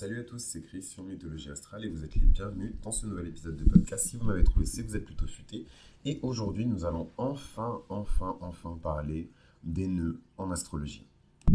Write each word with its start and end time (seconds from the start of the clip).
Salut 0.00 0.20
à 0.20 0.24
tous, 0.24 0.38
c'est 0.38 0.62
Chris 0.62 0.82
sur 0.82 1.02
Mythologie 1.02 1.50
Astrale 1.50 1.84
et 1.84 1.90
vous 1.90 2.06
êtes 2.06 2.14
les 2.14 2.22
bienvenus 2.22 2.72
dans 2.82 2.90
ce 2.90 3.04
nouvel 3.04 3.26
épisode 3.26 3.58
de 3.58 3.64
podcast. 3.64 4.08
Si 4.08 4.16
vous 4.16 4.24
m'avez 4.24 4.44
trouvé, 4.44 4.64
c'est 4.64 4.82
que 4.82 4.88
vous 4.88 4.96
êtes 4.96 5.04
plutôt 5.04 5.26
futé. 5.26 5.66
Et 6.06 6.18
aujourd'hui, 6.22 6.64
nous 6.64 6.86
allons 6.86 7.10
enfin, 7.18 7.82
enfin, 7.90 8.34
enfin 8.40 8.78
parler 8.82 9.30
des 9.62 9.88
nœuds 9.88 10.18
en 10.38 10.50
astrologie. 10.52 11.06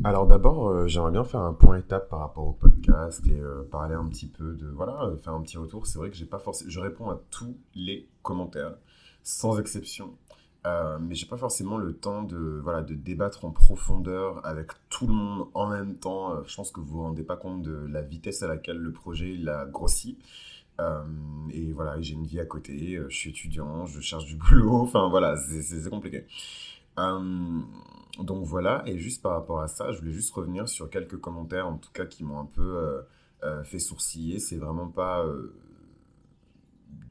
Alors 0.04 0.28
d'abord, 0.28 0.68
euh, 0.68 0.86
j'aimerais 0.86 1.10
bien 1.10 1.24
faire 1.24 1.40
un 1.40 1.54
point 1.54 1.80
étape 1.80 2.08
par 2.08 2.20
rapport 2.20 2.46
au 2.46 2.54
podcast 2.54 3.26
et 3.26 3.40
euh, 3.40 3.64
parler 3.64 3.96
un 3.96 4.08
petit 4.10 4.28
peu 4.28 4.54
de 4.54 4.68
voilà, 4.68 5.06
euh, 5.06 5.18
faire 5.18 5.34
un 5.34 5.42
petit 5.42 5.58
retour. 5.58 5.88
C'est 5.88 5.98
vrai 5.98 6.12
que 6.12 6.16
j'ai 6.16 6.28
pas 6.28 6.38
forcément, 6.38 6.70
je 6.70 6.80
réponds 6.80 7.10
à 7.10 7.20
tous 7.32 7.58
les 7.74 8.08
commentaires 8.22 8.78
sans 9.24 9.58
exception. 9.58 10.20
Euh, 10.66 10.98
mais 11.00 11.14
j'ai 11.14 11.28
pas 11.28 11.38
forcément 11.38 11.78
le 11.78 11.94
temps 11.94 12.24
de, 12.24 12.60
voilà, 12.64 12.82
de 12.82 12.96
débattre 12.96 13.46
en 13.46 13.52
profondeur 13.52 14.44
avec 14.46 14.72
tout 14.90 15.06
le 15.06 15.14
monde 15.14 15.48
en 15.54 15.68
même 15.68 15.96
temps. 15.96 16.34
Euh, 16.34 16.42
je 16.48 16.56
pense 16.56 16.72
que 16.72 16.80
vous 16.80 16.88
vous 16.88 17.02
rendez 17.04 17.24
pas 17.24 17.38
compte 17.38 17.62
de 17.62 17.86
la 17.88 18.02
vitesse 18.02 18.42
à 18.42 18.48
laquelle 18.48 18.78
le 18.78 18.92
projet 18.92 19.34
il 19.34 19.48
a 19.48 19.66
grossi. 19.66 20.18
Euh, 20.82 21.04
et 21.52 21.72
voilà, 21.72 22.02
j'ai 22.02 22.16
une 22.16 22.26
vie 22.26 22.40
à 22.40 22.46
côté, 22.46 23.00
je 23.08 23.16
suis 23.16 23.30
étudiant, 23.30 23.86
je 23.86 24.02
cherche 24.02 24.26
du 24.26 24.36
boulot, 24.50 24.82
enfin 24.82 25.08
voilà, 25.08 25.38
c'est 25.38 25.90
compliqué. 25.90 26.26
donc 26.98 28.46
voilà, 28.46 28.84
et 28.86 28.98
juste 28.98 29.22
par 29.22 29.34
rapport 29.34 29.62
à 29.62 29.68
ça, 29.68 29.92
je 29.92 30.00
voulais 30.00 30.12
juste 30.12 30.34
revenir 30.34 30.68
sur 30.68 30.90
quelques 30.90 31.18
commentaires, 31.18 31.68
en 31.68 31.78
tout 31.78 31.92
cas, 31.94 32.06
qui 32.06 32.24
m'ont 32.24 32.40
un 32.40 32.46
peu 32.46 33.04
fait 33.64 33.80
sourciller. 33.80 34.40
C'est 34.40 34.58
vraiment 34.58 34.88
pas 34.88 35.24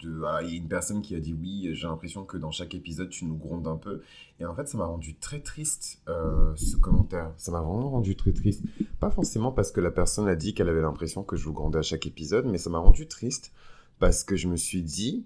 il 0.03 0.49
y 0.49 0.53
a 0.53 0.57
une 0.57 0.69
personne 0.69 1.03
qui 1.03 1.15
a 1.15 1.21
dit 1.21 1.33
oui, 1.33 1.71
j'ai 1.73 1.87
l'impression 1.87 2.25
que 2.25 2.37
dans 2.37 2.51
chaque 2.51 2.75
épisode 2.75 3.09
tu 3.09 3.25
nous 3.25 3.37
grondes 3.37 3.67
un 3.67 3.77
peu. 3.77 4.03
Et 4.41 4.45
en 4.45 4.55
fait, 4.55 4.69
ça 4.69 4.79
m'a 4.79 4.87
rendu 4.87 5.15
très 5.17 5.41
triste 5.41 6.03
euh, 6.09 6.55
ce 6.57 6.77
commentaire. 6.77 7.33
Ça 7.37 7.53
m'a 7.53 7.61
vraiment 7.61 7.91
rendu 7.91 8.17
très 8.17 8.33
triste. 8.33 8.63
Pas 9.01 9.11
forcément 9.11 9.53
parce 9.53 9.71
que 9.71 9.81
la 9.81 9.91
personne 9.91 10.29
a 10.29 10.37
dit 10.37 10.55
qu'elle 10.55 10.69
avait 10.69 10.83
l'impression 10.83 11.23
que 11.23 11.37
je 11.37 11.45
vous 11.45 11.53
grondais 11.53 11.79
à 11.79 11.83
chaque 11.83 12.07
épisode, 12.07 12.47
mais 12.47 12.59
ça 12.59 12.71
m'a 12.71 12.79
rendu 12.79 13.07
triste 13.07 13.53
parce 13.99 14.25
que 14.25 14.37
je 14.37 14.49
me 14.49 14.57
suis 14.57 14.83
dit 14.83 15.25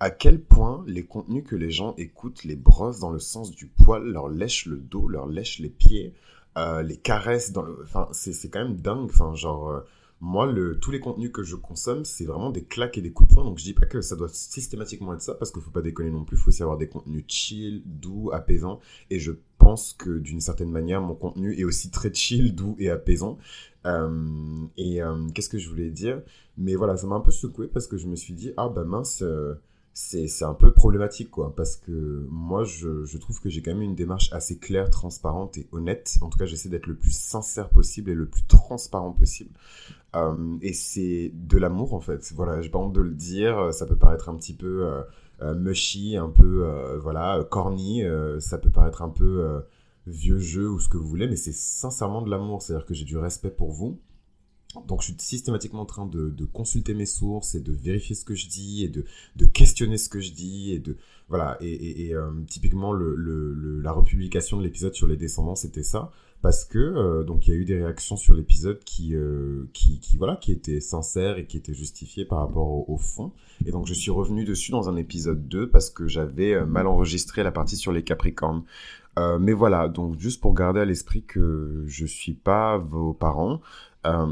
à 0.00 0.10
quel 0.10 0.40
point 0.40 0.84
les 0.86 1.04
contenus 1.04 1.44
que 1.46 1.56
les 1.56 1.70
gens 1.70 1.94
écoutent 1.96 2.44
les 2.44 2.56
brossent 2.56 3.00
dans 3.00 3.10
le 3.10 3.18
sens 3.18 3.50
du 3.50 3.66
poil, 3.66 4.04
leur 4.04 4.28
lèchent 4.28 4.66
le 4.66 4.76
dos, 4.76 5.08
leur 5.08 5.26
lèchent 5.26 5.58
les 5.58 5.70
pieds, 5.70 6.14
euh, 6.56 6.82
les 6.82 6.96
caressent 6.96 7.52
dans 7.52 7.62
le. 7.62 7.78
Enfin, 7.82 8.08
c'est 8.12 8.50
quand 8.50 8.60
même 8.60 8.76
dingue. 8.76 9.10
Genre. 9.34 9.68
Euh, 9.68 9.80
moi, 10.24 10.50
tous 10.80 10.90
les 10.90 11.00
contenus 11.00 11.30
que 11.30 11.42
je 11.42 11.54
consomme, 11.54 12.06
c'est 12.06 12.24
vraiment 12.24 12.48
des 12.48 12.64
claques 12.64 12.96
et 12.96 13.02
des 13.02 13.12
coups 13.12 13.28
de 13.28 13.34
poing. 13.34 13.44
Donc, 13.44 13.58
je 13.58 13.64
dis 13.64 13.74
pas 13.74 13.84
que 13.84 14.00
ça 14.00 14.16
doit 14.16 14.30
systématiquement 14.30 15.12
être 15.12 15.20
ça, 15.20 15.34
parce 15.34 15.50
qu'il 15.50 15.60
faut 15.60 15.70
pas 15.70 15.82
déconner 15.82 16.10
non 16.10 16.24
plus. 16.24 16.38
Il 16.38 16.40
faut 16.40 16.48
aussi 16.48 16.62
avoir 16.62 16.78
des 16.78 16.88
contenus 16.88 17.24
chill, 17.28 17.82
doux, 17.84 18.30
apaisants. 18.32 18.80
Et 19.10 19.18
je 19.18 19.32
pense 19.58 19.92
que 19.92 20.18
d'une 20.18 20.40
certaine 20.40 20.70
manière, 20.70 21.02
mon 21.02 21.14
contenu 21.14 21.54
est 21.60 21.64
aussi 21.64 21.90
très 21.90 22.12
chill, 22.12 22.54
doux 22.54 22.74
et 22.78 22.88
apaisant. 22.88 23.36
Euh, 23.84 24.64
et 24.78 25.02
euh, 25.02 25.28
qu'est-ce 25.34 25.50
que 25.50 25.58
je 25.58 25.68
voulais 25.68 25.90
dire? 25.90 26.22
Mais 26.56 26.74
voilà, 26.74 26.96
ça 26.96 27.06
m'a 27.06 27.16
un 27.16 27.20
peu 27.20 27.30
secoué 27.30 27.68
parce 27.68 27.86
que 27.86 27.98
je 27.98 28.06
me 28.06 28.16
suis 28.16 28.32
dit, 28.32 28.52
ah 28.56 28.70
bah 28.70 28.84
mince. 28.84 29.20
Euh, 29.20 29.60
c'est 29.96 30.44
un 30.44 30.54
peu 30.54 30.72
problématique, 30.72 31.30
quoi, 31.30 31.54
parce 31.54 31.76
que 31.76 32.26
moi, 32.28 32.64
je, 32.64 33.04
je 33.04 33.16
trouve 33.16 33.40
que 33.40 33.48
j'ai 33.48 33.62
quand 33.62 33.72
même 33.72 33.82
une 33.82 33.94
démarche 33.94 34.32
assez 34.32 34.58
claire, 34.58 34.90
transparente 34.90 35.56
et 35.56 35.68
honnête. 35.70 36.18
En 36.20 36.28
tout 36.28 36.38
cas, 36.38 36.46
j'essaie 36.46 36.68
d'être 36.68 36.88
le 36.88 36.96
plus 36.96 37.16
sincère 37.16 37.68
possible 37.68 38.10
et 38.10 38.14
le 38.14 38.26
plus 38.26 38.44
transparent 38.44 39.12
possible. 39.12 39.50
Euh, 40.16 40.58
et 40.62 40.72
c'est 40.72 41.30
de 41.32 41.58
l'amour, 41.58 41.94
en 41.94 42.00
fait. 42.00 42.32
Voilà, 42.34 42.60
j'ai 42.60 42.70
pas 42.70 42.80
honte 42.80 42.92
de 42.92 43.00
le 43.00 43.14
dire. 43.14 43.72
Ça 43.72 43.86
peut 43.86 43.96
paraître 43.96 44.28
un 44.28 44.36
petit 44.36 44.54
peu 44.54 44.84
euh, 44.84 45.02
euh 45.42 45.54
mushy, 45.54 46.16
un 46.16 46.28
peu, 46.30 46.98
voilà, 47.00 47.46
corny. 47.48 48.02
ça 48.40 48.58
peut 48.58 48.70
paraître 48.70 49.02
un 49.02 49.10
peu 49.10 49.62
vieux 50.08 50.38
jeu 50.38 50.68
ou 50.68 50.80
ce 50.80 50.88
que 50.88 50.96
vous 50.96 51.06
voulez, 51.06 51.28
mais 51.28 51.36
c'est 51.36 51.54
sincèrement 51.54 52.20
de 52.22 52.30
l'amour. 52.30 52.62
C'est-à-dire 52.62 52.86
que 52.86 52.94
j'ai 52.94 53.04
du 53.04 53.16
respect 53.16 53.50
pour 53.50 53.70
vous 53.70 53.98
donc 54.86 55.00
je 55.00 55.06
suis 55.06 55.16
systématiquement 55.18 55.82
en 55.82 55.86
train 55.86 56.06
de, 56.06 56.44
consulter 56.52 56.94
mes 56.94 57.06
sources 57.06 57.54
et 57.54 57.60
de 57.60 57.72
vérifier 57.72 58.14
ce 58.14 58.24
que 58.24 58.34
je 58.34 58.48
dis 58.48 58.84
et 58.84 58.88
de, 58.88 59.04
questionner 59.46 59.98
ce 59.98 60.08
que 60.08 60.20
je 60.20 60.32
dis 60.32 60.72
et 60.72 60.78
de 60.78 60.96
voilà. 61.28 61.56
Et, 61.60 62.14
euh, 62.14 62.30
typiquement 62.48 62.92
la 62.92 63.92
republication 63.92 64.58
de 64.58 64.62
l'épisode 64.62 64.94
sur 64.94 65.06
les 65.06 65.16
descendants 65.16 65.56
c'était 65.56 65.82
ça. 65.82 66.10
Parce 66.42 66.66
que 66.66 66.78
euh, 66.78 67.24
donc 67.24 67.46
il 67.46 67.54
y 67.54 67.56
a 67.56 67.56
eu 67.56 67.64
des 67.64 67.82
réactions 67.82 68.16
sur 68.16 68.34
l'épisode 68.34 68.78
qui, 68.84 69.14
euh, 69.14 69.64
qui, 69.72 69.98
qui 69.98 70.18
voilà 70.18 70.36
qui 70.36 70.52
étaient 70.52 70.80
sincères 70.80 71.38
et 71.38 71.46
qui 71.46 71.56
étaient 71.56 71.72
justifiées 71.72 72.26
par 72.26 72.40
rapport 72.40 72.68
au, 72.70 72.84
au, 72.86 72.98
fond. 72.98 73.32
Et 73.64 73.70
donc 73.70 73.86
je 73.86 73.94
suis 73.94 74.10
revenu 74.10 74.44
dessus 74.44 74.70
dans 74.70 74.90
un 74.90 74.96
épisode 74.96 75.48
2 75.48 75.70
parce 75.70 75.88
que 75.88 76.06
j'avais 76.06 76.62
mal 76.66 76.86
enregistré 76.86 77.42
la 77.42 77.52
partie 77.52 77.76
sur 77.76 77.92
les 77.92 78.04
Capricornes. 78.04 78.64
Mais 79.40 79.52
voilà. 79.52 79.88
Donc 79.88 80.18
juste 80.18 80.40
pour 80.40 80.54
garder 80.54 80.80
à 80.80 80.84
l'esprit 80.84 81.22
que 81.22 81.84
je 81.86 82.04
suis 82.04 82.34
pas 82.34 82.76
vos 82.78 83.14
parents 83.14 83.60
euh, 84.06 84.26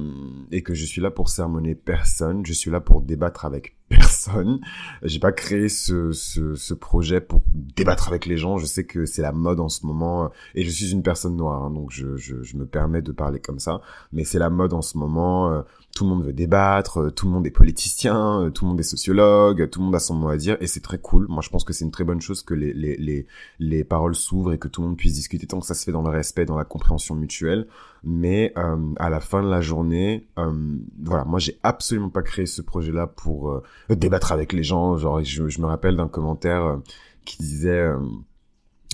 et 0.50 0.62
que 0.62 0.74
je 0.74 0.84
suis 0.84 1.00
là 1.00 1.10
pour 1.10 1.28
sermonner 1.28 1.74
personne, 1.74 2.44
je 2.44 2.52
suis 2.52 2.70
là 2.70 2.80
pour 2.80 3.00
débattre 3.00 3.44
avec 3.44 3.76
personne. 3.88 4.60
J'ai 5.02 5.18
pas 5.18 5.32
créé 5.32 5.68
ce, 5.68 6.12
ce, 6.12 6.74
projet 6.74 7.20
pour 7.20 7.42
débattre 7.54 8.08
avec 8.08 8.26
les 8.26 8.36
gens. 8.36 8.58
Je 8.58 8.66
sais 8.66 8.84
que 8.84 9.06
c'est 9.06 9.22
la 9.22 9.32
mode 9.32 9.60
en 9.60 9.68
ce 9.68 9.86
moment 9.86 10.30
et 10.54 10.64
je 10.64 10.70
suis 10.70 10.92
une 10.92 11.02
personne 11.02 11.36
noire, 11.36 11.64
hein, 11.64 11.70
donc 11.70 11.90
je, 11.90 12.16
je, 12.16 12.42
je, 12.42 12.56
me 12.56 12.66
permets 12.66 13.02
de 13.02 13.12
parler 13.12 13.40
comme 13.40 13.58
ça. 13.58 13.80
Mais 14.12 14.24
c'est 14.24 14.38
la 14.38 14.50
mode 14.50 14.72
en 14.72 14.82
ce 14.82 14.98
moment. 14.98 15.64
Euh, 15.92 15.98
tout 15.98 16.04
le 16.04 16.10
monde 16.10 16.24
veut 16.24 16.32
débattre, 16.32 16.98
euh, 16.98 17.10
tout 17.10 17.26
le 17.26 17.32
monde 17.32 17.46
est 17.46 17.50
politicien, 17.50 18.50
tout 18.54 18.64
le 18.64 18.70
monde 18.70 18.80
est 18.80 18.84
sociologue, 18.84 19.68
tout 19.70 19.80
le 19.80 19.86
monde 19.86 19.94
a 19.94 20.00
son 20.00 20.14
mot 20.14 20.28
à 20.28 20.36
dire 20.36 20.56
et 20.60 20.66
c'est 20.66 20.80
très 20.80 20.98
cool. 20.98 21.26
Moi, 21.28 21.42
je 21.42 21.50
pense 21.50 21.64
que 21.64 21.72
c'est 21.72 21.84
une 21.84 21.90
très 21.90 22.04
bonne 22.04 22.20
chose 22.20 22.42
que 22.42 22.54
les, 22.54 22.72
les, 22.72 22.96
les, 22.96 23.26
les 23.58 23.84
paroles 23.84 24.14
s'ouvrent 24.14 24.52
et 24.52 24.58
que 24.58 24.68
tout 24.68 24.80
le 24.82 24.88
monde 24.88 24.96
puisse 24.96 25.14
discuter 25.14 25.46
tant 25.46 25.60
que 25.60 25.66
ça 25.66 25.74
se 25.74 25.84
fait 25.84 25.92
dans 25.92 26.02
le 26.02 26.10
respect, 26.10 26.44
dans 26.44 26.56
la 26.56 26.64
compréhension 26.64 27.14
mutuelle 27.14 27.66
mais 28.04 28.52
euh, 28.56 28.94
à 28.98 29.10
la 29.10 29.20
fin 29.20 29.42
de 29.42 29.48
la 29.48 29.60
journée, 29.60 30.26
euh, 30.38 30.52
voilà, 31.00 31.24
moi 31.24 31.38
j'ai 31.38 31.58
absolument 31.62 32.08
pas 32.08 32.22
créé 32.22 32.46
ce 32.46 32.62
projet-là 32.62 33.06
pour 33.06 33.50
euh, 33.50 33.62
débattre 33.90 34.32
avec 34.32 34.52
les 34.52 34.62
gens. 34.62 34.96
Genre, 34.96 35.22
je, 35.22 35.60
me 35.60 35.66
rappelle 35.66 35.96
d'un 35.96 36.08
commentaire 36.08 36.64
euh, 36.64 36.76
qui 37.24 37.38
disait 37.38 37.88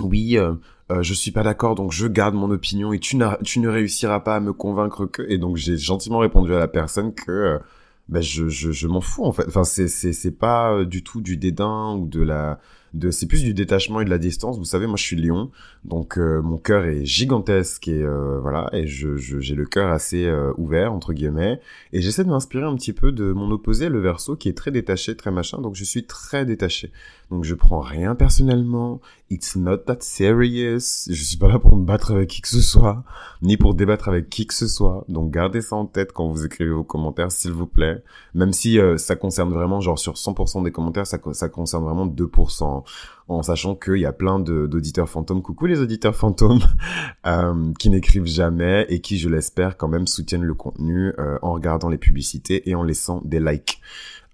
oui, 0.03 0.39
je 1.01 1.15
suis 1.15 1.31
pas 1.31 1.43
d'accord, 1.43 1.75
donc 1.75 1.93
je 1.93 2.07
garde 2.07 2.35
mon 2.35 2.51
opinion 2.51 2.93
et 2.93 2.99
tu, 2.99 3.19
tu 3.45 3.61
ne 3.61 3.69
réussiras 3.69 4.21
pas 4.21 4.37
à 4.37 4.41
me 4.41 4.53
convaincre 4.53 5.07
que. 5.07 5.23
Et 5.29 5.39
donc 5.39 5.57
j'ai 5.57 5.77
gentiment 5.77 6.19
répondu 6.19 6.55
à 6.55 6.59
la 6.59 6.69
personne 6.69 7.15
que 7.15 7.59
ben 8.09 8.23
je, 8.23 8.49
je, 8.49 8.73
je 8.73 8.87
m'en 8.87 9.01
fous 9.01 9.25
en 9.25 9.33
fait. 9.33 9.47
Enfin, 9.49 9.65
c'est 9.65 9.89
c'est 9.89 10.13
c'est 10.13 10.33
pas 10.33 10.85
du 10.85 11.03
tout 11.03 11.21
du 11.21 11.37
dédain 11.37 11.95
ou 11.95 12.07
de 12.07 12.23
la 12.23 12.59
de 12.99 13.11
c'est 13.11 13.27
plus 13.27 13.43
du 13.43 13.55
détachement 13.55 14.01
et 14.01 14.05
de 14.05 14.11
la 14.11 14.19
distance. 14.19 14.59
Vous 14.59 14.65
savez, 14.65 14.87
moi 14.87 14.97
je 14.97 15.03
suis 15.03 15.17
lion, 15.17 15.51
donc 15.85 16.19
euh, 16.19 16.43
mon 16.43 16.59
cœur 16.59 16.85
est 16.85 17.05
gigantesque 17.05 17.89
et 17.89 18.03
euh, 18.03 18.39
voilà, 18.41 18.69
et 18.73 18.87
je 18.87 19.17
j'ai 19.17 19.55
le 19.55 19.65
cœur 19.65 19.91
assez 19.91 20.27
euh, 20.27 20.53
ouvert 20.59 20.93
entre 20.93 21.13
guillemets, 21.13 21.61
et 21.93 22.01
j'essaie 22.01 22.25
de 22.25 22.29
m'inspirer 22.29 22.65
un 22.65 22.75
petit 22.77 22.93
peu 22.93 23.13
de 23.13 23.33
mon 23.33 23.51
opposé, 23.51 23.89
le 23.89 24.01
verso, 24.01 24.37
qui 24.37 24.49
est 24.49 24.57
très 24.57 24.71
détaché, 24.71 25.17
très 25.17 25.31
machin. 25.31 25.61
Donc 25.61 25.75
je 25.75 25.85
suis 25.85 26.05
très 26.05 26.45
détaché. 26.45 26.93
Donc 27.31 27.45
je 27.45 27.55
prends 27.55 27.81
rien 27.81 28.15
personnellement. 28.15 29.01
It's 29.31 29.57
not 29.57 29.79
that 29.79 29.99
serious. 30.01 31.07
Je 31.09 31.23
suis 31.23 31.37
pas 31.37 31.49
là 31.49 31.59
pour 31.59 31.77
me 31.77 31.85
battre 31.85 32.13
avec 32.13 32.29
qui 32.29 32.41
que 32.41 32.49
ce 32.49 32.63
soit, 32.63 33.05
ni 33.43 33.57
pour 33.57 33.75
débattre 33.75 34.09
avec 34.09 34.31
qui 34.31 34.47
que 34.47 34.55
ce 34.55 34.67
soit. 34.67 35.05
Donc 35.09 35.31
gardez 35.31 35.61
ça 35.61 35.77
en 35.77 35.85
tête 35.85 36.13
quand 36.13 36.29
vous 36.29 36.47
écrivez 36.47 36.71
vos 36.71 36.85
commentaires, 36.85 37.31
s'il 37.31 37.53
vous 37.53 37.67
plaît. 37.67 38.03
Même 38.35 38.53
si 38.53 38.79
ça 38.97 39.17
concerne 39.17 39.53
vraiment, 39.53 39.81
genre 39.81 39.99
sur 39.99 40.15
100% 40.15 40.65
des 40.65 40.73
commentaires, 40.73 41.07
ça, 41.07 41.19
ça 41.33 41.49
concerne 41.51 41.85
vraiment 41.85 42.07
2% 42.07 42.85
en, 43.29 43.43
sachant 43.43 43.75
qu'il 43.75 43.99
y 43.99 44.07
a 44.07 44.13
plein 44.13 44.39
d'auditeurs 44.39 45.09
fantômes, 45.09 45.43
coucou 45.43 45.67
les 45.67 45.81
auditeurs 45.81 46.17
fantômes, 46.17 46.63
euh, 47.27 47.73
qui 47.79 47.91
n'écrivent 47.91 48.27
jamais 48.27 48.87
et 48.89 49.01
qui, 49.01 49.19
je 49.19 49.29
l'espère, 49.29 49.77
quand 49.77 49.89
même 49.89 50.07
soutiennent 50.07 50.45
le 50.45 50.55
contenu 50.55 51.13
euh, 51.19 51.39
en 51.43 51.53
regardant 51.53 51.89
les 51.89 51.99
publicités 51.99 52.69
et 52.69 52.75
en 52.75 52.83
laissant 52.83 53.21
des 53.25 53.41
likes. 53.41 53.81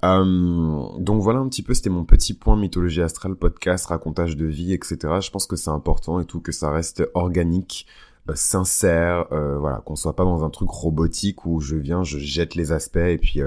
Euh, 0.04 0.86
donc 0.98 1.22
voilà 1.22 1.40
un 1.40 1.48
petit 1.48 1.62
peu, 1.62 1.74
c'était 1.74 1.90
mon 1.90 2.04
petit 2.04 2.34
point 2.34 2.56
mythologie 2.56 3.02
astrale, 3.02 3.34
podcast, 3.34 3.86
racontage 3.86 4.36
de 4.36 4.46
vie, 4.46 4.72
etc. 4.72 4.98
Je 5.20 5.30
pense 5.30 5.46
que 5.46 5.56
c'est 5.56 5.70
important 5.70 6.20
et 6.20 6.24
tout, 6.24 6.40
que 6.40 6.52
ça 6.52 6.70
reste 6.70 7.08
organique, 7.14 7.86
sincère, 8.34 9.26
voilà, 9.30 9.82
qu'on 9.84 9.96
soit 9.96 10.16
pas 10.16 10.24
dans 10.24 10.44
un 10.44 10.50
truc 10.50 10.70
robotique 10.70 11.44
où 11.46 11.60
je 11.60 11.76
viens, 11.76 12.04
je 12.04 12.18
jette 12.18 12.54
les 12.54 12.72
aspects 12.72 12.96
et 12.96 13.18
puis 13.18 13.40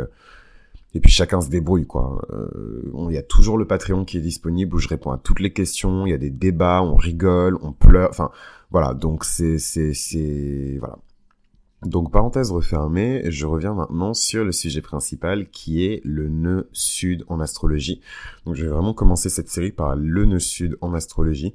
et 0.97 0.99
puis 0.99 1.11
chacun 1.11 1.41
se 1.41 1.49
débrouille 1.49 1.85
quoi. 1.85 2.25
Euh, 2.31 2.81
il 3.09 3.13
y 3.13 3.19
a 3.19 3.23
toujours 3.23 3.59
le 3.59 3.67
Patreon 3.67 4.03
qui 4.03 4.17
est 4.17 4.21
disponible 4.21 4.75
où 4.75 4.79
je 4.79 4.87
réponds 4.87 5.11
à 5.11 5.19
toutes 5.19 5.39
les 5.39 5.53
questions. 5.53 6.07
Il 6.07 6.09
y 6.09 6.13
a 6.13 6.17
des 6.17 6.31
débats, 6.31 6.81
on 6.81 6.95
rigole, 6.95 7.55
on 7.61 7.71
pleure. 7.71 8.09
Enfin 8.09 8.31
voilà, 8.71 8.95
donc 8.95 9.23
c'est 9.23 9.59
c'est 9.59 9.93
c'est 9.93 10.77
voilà. 10.79 10.97
Donc 11.85 12.11
parenthèse 12.11 12.51
refermée, 12.51 13.21
je 13.29 13.45
reviens 13.45 13.75
maintenant 13.75 14.15
sur 14.15 14.43
le 14.43 14.51
sujet 14.51 14.81
principal 14.81 15.51
qui 15.51 15.85
est 15.85 16.01
le 16.03 16.29
nœud 16.29 16.67
sud 16.73 17.25
en 17.27 17.39
astrologie. 17.41 18.01
Donc 18.47 18.55
je 18.55 18.63
vais 18.63 18.71
vraiment 18.71 18.95
commencer 18.95 19.29
cette 19.29 19.49
série 19.49 19.71
par 19.71 19.95
le 19.95 20.25
nœud 20.25 20.39
sud 20.39 20.79
en 20.81 20.95
astrologie. 20.95 21.53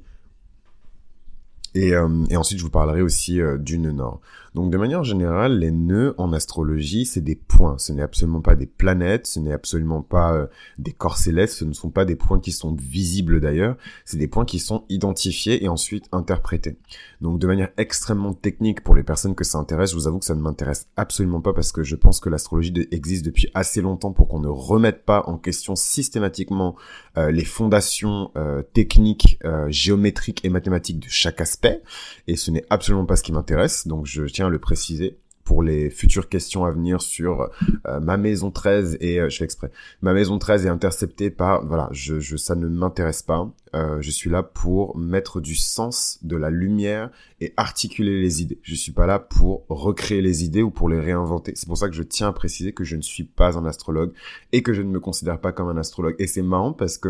Et, 1.75 1.93
euh, 1.93 2.07
et, 2.29 2.37
ensuite, 2.37 2.59
je 2.59 2.63
vous 2.63 2.69
parlerai 2.69 3.01
aussi 3.01 3.41
euh, 3.41 3.57
du 3.57 3.79
nœud 3.79 3.91
nord. 3.91 4.21
Donc, 4.53 4.71
de 4.71 4.77
manière 4.77 5.03
générale, 5.03 5.57
les 5.57 5.71
nœuds 5.71 6.13
en 6.19 6.31
astrologie, 6.31 7.07
c'est 7.07 7.21
des 7.21 7.35
points. 7.35 7.79
Ce 7.79 7.91
n'est 7.91 8.03
absolument 8.03 8.41
pas 8.41 8.55
des 8.55 8.67
planètes, 8.67 9.25
ce 9.25 9.39
n'est 9.39 9.53
absolument 9.53 10.03
pas 10.03 10.33
euh, 10.33 10.45
des 10.77 10.91
corps 10.91 11.17
célestes, 11.17 11.57
ce 11.57 11.65
ne 11.65 11.73
sont 11.73 11.89
pas 11.89 12.05
des 12.05 12.15
points 12.15 12.39
qui 12.39 12.51
sont 12.51 12.75
visibles 12.75 13.41
d'ailleurs. 13.41 13.75
C'est 14.05 14.17
des 14.17 14.27
points 14.27 14.45
qui 14.45 14.59
sont 14.59 14.83
identifiés 14.89 15.63
et 15.63 15.67
ensuite 15.67 16.05
interprétés. 16.11 16.77
Donc, 17.21 17.39
de 17.39 17.47
manière 17.47 17.69
extrêmement 17.77 18.33
technique 18.33 18.83
pour 18.83 18.93
les 18.93 19.03
personnes 19.03 19.33
que 19.33 19.43
ça 19.43 19.57
intéresse, 19.57 19.91
je 19.91 19.95
vous 19.95 20.07
avoue 20.07 20.19
que 20.19 20.25
ça 20.25 20.35
ne 20.35 20.41
m'intéresse 20.41 20.87
absolument 20.95 21.41
pas 21.41 21.53
parce 21.53 21.71
que 21.71 21.81
je 21.81 21.95
pense 21.95 22.19
que 22.19 22.29
l'astrologie 22.29 22.73
existe 22.91 23.25
depuis 23.25 23.49
assez 23.55 23.81
longtemps 23.81 24.11
pour 24.11 24.27
qu'on 24.27 24.39
ne 24.39 24.47
remette 24.47 25.05
pas 25.05 25.23
en 25.25 25.37
question 25.39 25.75
systématiquement 25.75 26.75
les 27.15 27.45
fondations 27.45 28.31
techniques, 28.73 29.39
géométriques 29.67 30.43
et 30.43 30.49
mathématiques 30.49 30.99
de 30.99 31.09
chaque 31.09 31.41
aspect 31.41 31.62
et 32.27 32.35
ce 32.35 32.51
n'est 32.51 32.65
absolument 32.69 33.05
pas 33.05 33.15
ce 33.15 33.23
qui 33.23 33.31
m'intéresse, 33.31 33.87
donc 33.87 34.05
je 34.05 34.23
tiens 34.23 34.47
à 34.47 34.49
le 34.49 34.59
préciser 34.59 35.19
pour 35.43 35.63
les 35.63 35.89
futures 35.89 36.29
questions 36.29 36.65
à 36.65 36.71
venir 36.71 37.01
sur 37.01 37.49
euh, 37.87 37.99
ma 37.99 38.17
maison 38.17 38.51
13 38.51 38.97
et 39.01 39.19
euh, 39.19 39.29
je 39.29 39.37
fais 39.37 39.43
exprès. 39.43 39.71
Ma 40.01 40.13
maison 40.13 40.37
13 40.37 40.65
est 40.65 40.69
interceptée 40.69 41.29
par 41.29 41.65
voilà 41.65 41.89
je, 41.91 42.19
je 42.19 42.37
ça 42.37 42.55
ne 42.55 42.67
m'intéresse 42.67 43.21
pas. 43.21 43.51
Euh, 43.75 44.01
je 44.01 44.11
suis 44.11 44.29
là 44.29 44.43
pour 44.43 44.95
mettre 44.97 45.41
du 45.41 45.55
sens 45.55 46.19
de 46.21 46.37
la 46.37 46.51
lumière 46.51 47.09
et 47.41 47.53
articuler 47.57 48.21
les 48.21 48.41
idées. 48.41 48.59
Je 48.61 48.75
suis 48.75 48.91
pas 48.91 49.07
là 49.07 49.17
pour 49.17 49.65
recréer 49.67 50.21
les 50.21 50.43
idées 50.43 50.61
ou 50.61 50.69
pour 50.69 50.89
les 50.89 50.99
réinventer. 50.99 51.53
C'est 51.55 51.67
pour 51.67 51.77
ça 51.77 51.89
que 51.89 51.95
je 51.95 52.03
tiens 52.03 52.27
à 52.27 52.33
préciser 52.33 52.71
que 52.71 52.83
je 52.83 52.95
ne 52.95 53.01
suis 53.01 53.23
pas 53.23 53.57
un 53.57 53.65
astrologue 53.65 54.13
et 54.51 54.61
que 54.61 54.73
je 54.73 54.83
ne 54.83 54.89
me 54.89 54.99
considère 54.99 55.39
pas 55.39 55.51
comme 55.51 55.69
un 55.69 55.77
astrologue. 55.77 56.15
Et 56.19 56.27
c'est 56.27 56.43
marrant 56.43 56.73
parce 56.73 56.97
que 56.99 57.09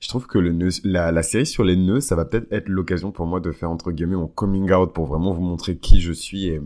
je 0.00 0.08
trouve 0.08 0.26
que 0.26 0.38
le 0.38 0.52
nœud, 0.52 0.70
la, 0.82 1.12
la 1.12 1.22
série 1.22 1.46
sur 1.46 1.64
les 1.64 1.76
nœuds 1.76 2.00
ça 2.00 2.16
va 2.16 2.24
peut-être 2.24 2.48
être, 2.52 2.68
l'occasion 2.68 3.12
pour 3.12 3.26
moi 3.26 3.40
de 3.40 3.52
faire 3.52 3.70
entre 3.70 3.92
guillemets 3.92 4.16
mon 4.16 4.28
coming 4.28 4.70
out 4.72 4.92
pour 4.92 5.06
vraiment 5.06 5.32
vous 5.32 5.42
montrer 5.42 5.76
qui 5.76 6.00
je 6.00 6.12
suis 6.12 6.46
et 6.46 6.60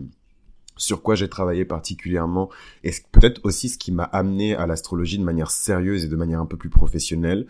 sur 0.75 1.01
quoi 1.01 1.15
j'ai 1.15 1.29
travaillé 1.29 1.65
particulièrement 1.65 2.49
et 2.83 2.91
peut-être 3.11 3.41
aussi 3.43 3.69
ce 3.69 3.77
qui 3.77 3.91
m'a 3.91 4.03
amené 4.03 4.55
à 4.55 4.65
l'astrologie 4.65 5.17
de 5.17 5.23
manière 5.23 5.51
sérieuse 5.51 6.05
et 6.05 6.07
de 6.07 6.15
manière 6.15 6.39
un 6.39 6.45
peu 6.45 6.57
plus 6.57 6.69
professionnelle, 6.69 7.45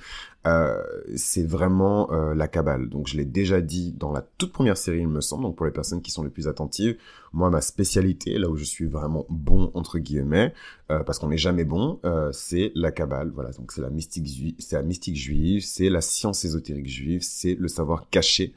euh, 0.45 0.81
c'est 1.15 1.47
vraiment 1.47 2.11
euh, 2.11 2.33
la 2.35 2.47
cabale. 2.47 2.89
Donc 2.89 3.07
je 3.07 3.15
l'ai 3.15 3.25
déjà 3.25 3.61
dit 3.61 3.93
dans 3.93 4.11
la 4.11 4.21
toute 4.37 4.51
première 4.51 4.77
série, 4.77 4.99
il 4.99 5.07
me 5.07 5.21
semble, 5.21 5.43
donc 5.43 5.55
pour 5.55 5.65
les 5.65 5.71
personnes 5.71 6.01
qui 6.01 6.11
sont 6.11 6.23
les 6.23 6.29
plus 6.29 6.47
attentives, 6.47 6.97
moi 7.31 7.49
ma 7.49 7.61
spécialité, 7.61 8.37
là 8.37 8.49
où 8.49 8.57
je 8.57 8.65
suis 8.65 8.85
vraiment 8.85 9.25
bon 9.29 9.71
entre 9.73 9.99
guillemets, 9.99 10.53
euh, 10.91 11.03
parce 11.03 11.19
qu'on 11.19 11.29
n'est 11.29 11.37
jamais 11.37 11.63
bon, 11.63 11.99
euh, 12.05 12.31
c'est 12.33 12.71
la 12.75 12.91
cabale. 12.91 13.31
Voilà, 13.33 13.51
donc 13.51 13.71
c'est 13.71 13.81
la 13.81 13.89
mystique, 13.89 14.55
c'est 14.59 14.75
la 14.75 14.83
mystique 14.83 15.15
juive, 15.15 15.63
c'est 15.63 15.89
la 15.89 16.01
science 16.01 16.43
ésotérique 16.43 16.89
juive, 16.89 17.21
c'est 17.23 17.55
le 17.55 17.67
savoir 17.67 18.09
caché. 18.09 18.53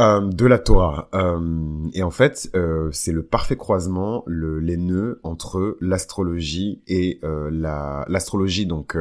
Euh, 0.00 0.20
de 0.20 0.46
la 0.46 0.60
Torah. 0.60 1.08
Euh, 1.12 1.88
et 1.92 2.04
en 2.04 2.12
fait, 2.12 2.50
euh, 2.54 2.88
c'est 2.92 3.10
le 3.10 3.24
parfait 3.24 3.56
croisement, 3.56 4.22
le, 4.28 4.60
les 4.60 4.76
nœuds 4.76 5.18
entre 5.24 5.76
l'astrologie 5.80 6.80
et 6.86 7.18
la 7.22 8.04
l'astrologie 8.08 8.66
donc 8.66 8.96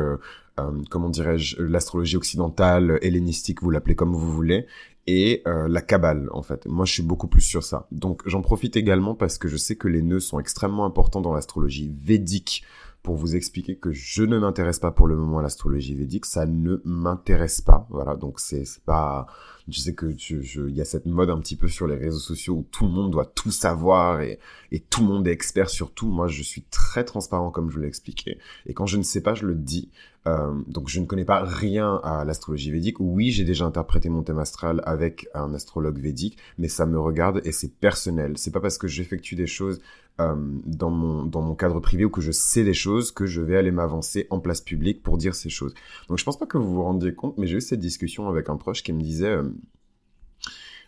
comment 0.90 1.10
dirais-je 1.10 1.62
l'astrologie 1.62 2.18
occidentale, 2.18 2.98
hellénistique, 3.04 3.62
vous 3.62 3.70
l'appelez 3.70 3.94
comme 3.94 4.14
vous 4.14 4.32
voulez, 4.32 4.66
et 5.06 5.44
la 5.46 5.82
Kabbale 5.82 6.30
en 6.32 6.42
fait. 6.42 6.66
Moi, 6.66 6.86
je 6.86 6.94
suis 6.94 7.04
beaucoup 7.04 7.28
plus 7.28 7.42
sur 7.42 7.64
ça. 7.64 7.88
Donc, 7.92 8.24
j'en 8.26 8.42
profite 8.42 8.76
également 8.76 9.14
parce 9.14 9.38
que 9.38 9.48
je 9.48 9.58
sais 9.58 9.76
que 9.76 9.88
les 9.88 10.02
nœuds 10.02 10.20
sont 10.20 10.40
extrêmement 10.40 10.86
importants 10.86 11.22
dans 11.22 11.34
l'astrologie 11.34 11.92
védique 12.04 12.64
pour 13.04 13.16
vous 13.16 13.36
expliquer 13.36 13.78
que 13.78 13.92
je 13.92 14.24
ne 14.24 14.40
m'intéresse 14.40 14.80
pas 14.80 14.92
pour 14.92 15.08
le 15.08 15.16
moment 15.16 15.40
à 15.40 15.42
l'astrologie 15.44 15.96
védique, 15.96 16.26
ça 16.26 16.46
ne 16.46 16.82
m'intéresse 16.84 17.62
pas. 17.62 17.88
Voilà, 17.92 18.16
donc 18.16 18.40
c'est 18.40 18.66
pas 18.86 19.28
je 19.68 19.80
sais 19.80 19.94
que 19.94 20.06
il 20.08 20.76
y 20.76 20.82
a 20.82 20.86
cette 20.86 21.06
mode 21.06 21.30
un 21.30 21.40
petit 21.40 21.56
peu 21.56 21.68
sur 21.68 21.88
les 21.88 21.96
réseaux 21.96 22.20
sociaux 22.20 22.56
où 22.56 22.68
tout 22.72 22.86
le 22.86 22.92
monde 22.92 23.12
doit 23.12 23.26
tout 23.26 23.52
savoir 23.52 24.22
et, 24.22 24.40
et 24.72 24.80
tout 24.80 25.02
le 25.02 25.08
monde 25.08 25.28
est 25.28 25.32
expert 25.32 25.70
sur 25.70 25.92
tout. 25.92 26.08
Moi, 26.08 26.28
je 26.28 26.42
suis 26.42 26.64
très 26.64 27.04
transparent 27.04 27.52
comme 27.52 27.70
je 27.70 27.76
vous 27.76 27.82
l'ai 27.82 27.88
expliqué. 27.88 28.38
Et 28.66 28.74
quand 28.74 28.86
je 28.86 28.98
ne 28.98 29.04
sais 29.04 29.22
pas, 29.22 29.34
je 29.34 29.46
le 29.46 29.56
dis. 29.56 29.90
Euh, 30.28 30.54
donc 30.68 30.90
je 30.90 31.00
ne 31.00 31.06
connais 31.06 31.26
pas 31.26 31.44
rien 31.44 32.02
à 32.04 32.26
l'astrologie 32.26 32.72
védique. 32.72 33.00
Oui, 33.00 33.32
j'ai 33.32 33.46
déjà 33.46 33.66
interprété 33.66 34.10
mon 34.10 34.24
thème 34.24 34.40
astral 34.40 34.82
avec 34.86 35.28
un 35.34 35.54
astrologue 35.54 36.00
védique, 36.00 36.38
mais 36.58 36.68
ça 36.68 36.86
me 36.86 37.00
regarde 37.00 37.42
et 37.46 37.52
c'est 37.52 37.74
personnel. 37.74 38.34
C'est 38.36 38.52
pas 38.52 38.60
parce 38.60 38.78
que 38.78 38.88
j'effectue 38.88 39.36
des 39.36 39.48
choses 39.48 39.80
euh, 40.20 40.36
dans 40.66 40.90
mon 40.90 41.24
dans 41.26 41.42
mon 41.42 41.56
cadre 41.56 41.80
privé 41.80 42.04
ou 42.04 42.10
que 42.10 42.22
je 42.22 42.32
sais 42.32 42.64
des 42.64 42.74
choses 42.74 43.12
que 43.12 43.26
je 43.26 43.40
vais 43.40 43.56
aller 43.56 43.72
m'avancer 43.72 44.28
en 44.30 44.40
place 44.40 44.62
publique 44.62 45.02
pour 45.02 45.18
dire 45.18 45.36
ces 45.36 45.50
choses. 45.50 45.74
Donc 46.10 46.18
je 46.18 46.26
pense 46.26 46.38
pas 46.38 46.48
que 46.48 46.58
vous 46.58 46.74
vous 46.74 46.84
rendiez 46.84 47.14
compte, 47.14 47.38
mais 47.38 47.48
j'ai 47.48 47.58
eu 47.58 47.62
cette 47.62 47.80
discussion 47.80 48.28
avec 48.28 48.50
un 48.50 48.58
proche 48.58 48.84
qui 48.84 48.92
me 48.92 49.02
disait 49.02 49.28
euh, 49.28 49.44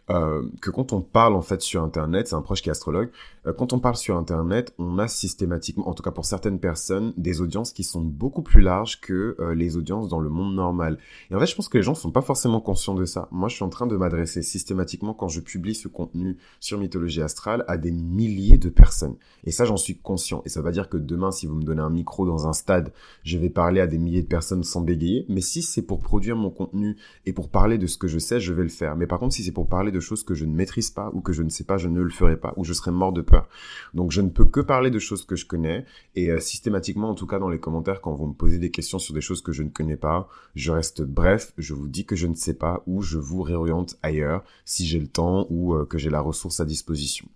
euh, 0.10 0.44
que 0.62 0.70
quand 0.72 0.94
on 0.94 1.02
parle 1.02 1.36
en 1.36 1.42
fait 1.42 1.62
sur 1.62 1.84
Internet, 1.84 2.28
c'est 2.28 2.36
un 2.36 2.42
proche 2.42 2.62
qui 2.62 2.70
est 2.70 2.72
astrologue, 2.72 3.10
euh, 3.46 3.54
quand 3.54 3.74
on 3.74 3.80
parle 3.80 3.96
sur 3.96 4.18
Internet, 4.18 4.74
on 4.78 4.98
a 4.98 5.08
systématiquement, 5.08 5.88
en 5.88 5.94
tout 5.94 6.04
cas 6.04 6.12
pour 6.12 6.26
certaines 6.26 6.60
personnes, 6.60 7.14
des 7.18 7.42
audiences 7.42 7.72
qui 7.72 7.84
sont 7.84 8.02
beaucoup 8.02 8.42
plus 8.42 8.62
larges 8.62 9.00
que 9.02 9.36
euh, 9.40 9.54
les 9.54 9.78
audiences 9.78 10.10
dans 10.10 10.20
le 10.20 10.30
monde 10.30 10.56
normal. 10.56 10.98
Et 11.32 11.36
en 11.36 11.40
fait, 11.40 11.46
je 11.46 11.56
pense 11.56 11.70
que 11.70 11.78
les 11.78 11.84
gens 11.84 11.96
sont 11.96 12.12
pas 12.12 12.22
forcément 12.22 12.60
conscients 12.60 12.96
de 12.96 13.06
ça. 13.06 13.28
Moi, 13.32 13.50
je 13.50 13.56
suis 13.56 13.64
en 13.64 13.70
train 13.70 13.88
de 13.88 13.96
m'adresser 13.96 14.42
systématiquement 14.42 15.14
quand 15.14 15.28
je 15.28 15.40
publie 15.40 15.76
ce 15.76 15.88
contenu 15.88 16.38
sur 16.60 16.78
Mythologie 16.78 17.22
Astrale 17.22 17.64
à 17.68 17.78
des 17.78 17.92
milliers 17.92 18.58
de 18.58 18.70
personnes. 18.70 19.16
Et 19.44 19.52
ça, 19.52 19.66
j'en 19.66 19.78
suis 19.78 19.98
conscient. 19.98 20.42
Et 20.46 20.50
ça 20.50 20.62
va 20.62 20.72
dire 20.72 20.90
que 20.90 20.98
demain, 20.98 21.32
si 21.32 21.48
vous 21.48 21.56
me 21.56 21.64
donnez 21.64 21.82
un 21.82 21.90
micro 21.90 22.26
dans 22.26 22.48
un 22.48 22.54
stade, 22.54 22.92
je 23.24 23.38
vais 23.38 23.50
parler 23.50 23.80
à 23.80 23.88
des 23.88 23.98
milliers 23.98 24.24
de 24.24 24.28
personnes 24.28 24.64
sans 24.64 24.82
bégayer. 24.82 25.26
Mais 25.30 25.42
si 25.42 25.62
c'est 25.62 25.82
pour 25.82 26.00
produire 26.00 26.36
mon 26.36 26.50
contenu 26.50 26.98
et 27.26 27.34
pour 27.34 27.50
parler 27.50 27.78
de 27.78 27.88
ce 27.88 27.98
que 27.98 28.08
je 28.08 28.20
sais, 28.20 28.40
je 28.40 28.54
vais 28.54 28.64
le 28.64 28.70
faire. 28.70 28.96
Mais 28.96 29.08
par 29.08 29.20
contre, 29.20 29.36
si 29.36 29.44
c'est 29.44 29.52
pour 29.52 29.68
parler 29.68 29.92
de 29.92 29.99
choses 30.00 30.24
que 30.24 30.34
je 30.34 30.46
ne 30.46 30.54
maîtrise 30.54 30.90
pas 30.92 31.10
ou 31.14 31.22
que 31.22 31.34
je 31.34 31.44
ne 31.44 31.50
sais 31.50 31.64
pas, 31.64 31.78
je 31.78 31.88
ne 31.88 32.02
le 32.02 32.10
ferai 32.10 32.38
pas 32.38 32.54
ou 32.58 32.64
je 32.64 32.74
serai 32.74 32.92
mort 32.92 33.14
de 33.14 33.22
peur. 33.22 33.48
Donc 33.94 34.12
je 34.12 34.22
ne 34.22 34.30
peux 34.30 34.46
que 34.46 34.60
parler 34.60 34.92
de 34.92 35.00
choses 35.00 35.26
que 35.26 35.36
je 35.36 35.46
connais 35.46 35.86
et 36.16 36.32
euh, 36.32 36.40
systématiquement, 36.40 37.10
en 37.10 37.16
tout 37.16 37.28
cas 37.28 37.40
dans 37.40 37.50
les 37.50 37.60
commentaires, 37.60 38.02
quand 38.02 38.14
vous 38.14 38.28
me 38.28 38.34
posez 38.34 38.60
des 38.60 38.72
questions 38.72 39.00
sur 39.00 39.14
des 39.14 39.22
choses 39.22 39.42
que 39.42 39.52
je 39.52 39.64
ne 39.64 39.70
connais 39.70 39.98
pas, 39.98 40.28
je 40.56 40.72
reste 40.72 41.02
bref, 41.02 41.54
je 41.58 41.74
vous 41.74 41.88
dis 41.88 42.06
que 42.06 42.16
je 42.16 42.28
ne 42.28 42.36
sais 42.36 42.54
pas 42.54 42.84
ou 42.88 43.02
je 43.02 43.18
vous 43.18 43.42
réoriente 43.42 43.98
ailleurs 44.04 44.44
si 44.66 44.86
j'ai 44.86 45.00
le 45.00 45.08
temps 45.08 45.48
ou 45.50 45.74
euh, 45.74 45.86
que 45.86 45.98
j'ai 45.98 46.10
la 46.10 46.22
ressource 46.22 46.60
à 46.60 46.66
disposition. 46.66 47.28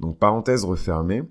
Donc 0.00 0.18
parenthèse 0.18 0.64
refermée. 0.64 1.22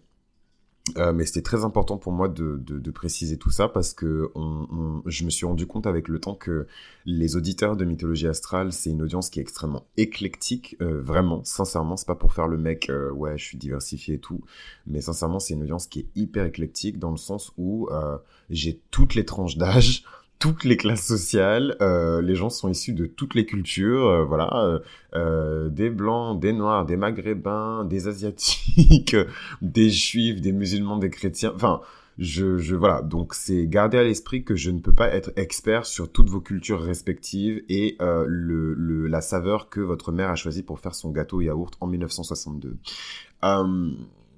Euh, 0.97 1.13
mais 1.13 1.25
c'était 1.25 1.41
très 1.41 1.63
important 1.63 1.97
pour 1.97 2.11
moi 2.11 2.27
de, 2.27 2.91
préciser 2.91 3.37
tout 3.37 3.51
ça 3.51 3.69
parce 3.69 3.93
que 3.93 4.31
je 5.05 5.23
me 5.23 5.29
suis 5.29 5.45
rendu 5.45 5.65
compte 5.65 5.87
avec 5.87 6.09
le 6.09 6.19
temps 6.19 6.35
que 6.35 6.67
les 7.05 7.35
auditeurs 7.35 7.77
de 7.77 7.85
mythologie 7.85 8.27
astrale, 8.27 8.73
c'est 8.73 8.89
une 8.89 9.01
audience 9.01 9.29
qui 9.29 9.39
est 9.39 9.41
extrêmement 9.41 9.85
éclectique, 9.95 10.75
euh, 10.81 10.99
vraiment, 10.99 11.41
sincèrement, 11.45 11.95
c'est 11.95 12.07
pas 12.07 12.15
pour 12.15 12.33
faire 12.33 12.47
le 12.47 12.57
mec, 12.57 12.89
euh, 12.89 13.09
ouais, 13.11 13.37
je 13.37 13.45
suis 13.45 13.57
diversifié 13.57 14.15
et 14.15 14.19
tout, 14.19 14.41
mais 14.85 14.99
sincèrement, 14.99 15.39
c'est 15.39 15.53
une 15.53 15.63
audience 15.63 15.87
qui 15.87 16.01
est 16.01 16.07
hyper 16.15 16.45
éclectique 16.45 16.99
dans 16.99 17.11
le 17.11 17.17
sens 17.17 17.53
où 17.57 17.89
j'ai 18.49 18.81
toutes 18.91 19.15
les 19.15 19.25
tranches 19.25 19.57
d'âge, 19.57 20.03
toutes 20.41 20.63
les 20.63 20.75
classes 20.75 21.05
sociales, 21.05 21.77
euh, 21.81 22.19
les 22.19 22.33
gens 22.33 22.49
sont 22.49 22.67
issus 22.67 22.93
de 22.93 23.05
toutes 23.05 23.35
les 23.35 23.45
cultures, 23.45 24.07
euh, 24.07 24.25
voilà, 24.25 24.49
euh, 24.55 24.79
euh, 25.13 25.69
des 25.69 25.91
blancs, 25.91 26.39
des 26.39 26.51
noirs, 26.51 26.83
des 26.85 26.97
maghrébins, 26.97 27.85
des 27.85 28.07
asiatiques, 28.07 29.15
des 29.61 29.89
juifs, 29.91 30.41
des 30.41 30.51
musulmans, 30.51 30.97
des 30.97 31.11
chrétiens, 31.11 31.53
enfin, 31.53 31.81
je, 32.17 32.57
je 32.57 32.75
voilà, 32.75 33.03
donc 33.03 33.35
c'est 33.35 33.67
garder 33.67 33.99
à 33.99 34.03
l'esprit 34.03 34.43
que 34.43 34.55
je 34.55 34.71
ne 34.71 34.79
peux 34.79 34.93
pas 34.93 35.09
être 35.09 35.31
expert 35.35 35.85
sur 35.85 36.11
toutes 36.11 36.29
vos 36.29 36.41
cultures 36.41 36.81
respectives 36.81 37.61
et 37.69 37.95
euh, 38.01 38.25
le, 38.27 38.73
le, 38.73 39.05
la 39.05 39.21
saveur 39.21 39.69
que 39.69 39.79
votre 39.79 40.11
mère 40.11 40.31
a 40.31 40.35
choisi 40.35 40.63
pour 40.63 40.79
faire 40.79 40.95
son 40.95 41.11
gâteau 41.11 41.41
yaourt 41.41 41.75
en 41.81 41.87
1962. 41.87 42.77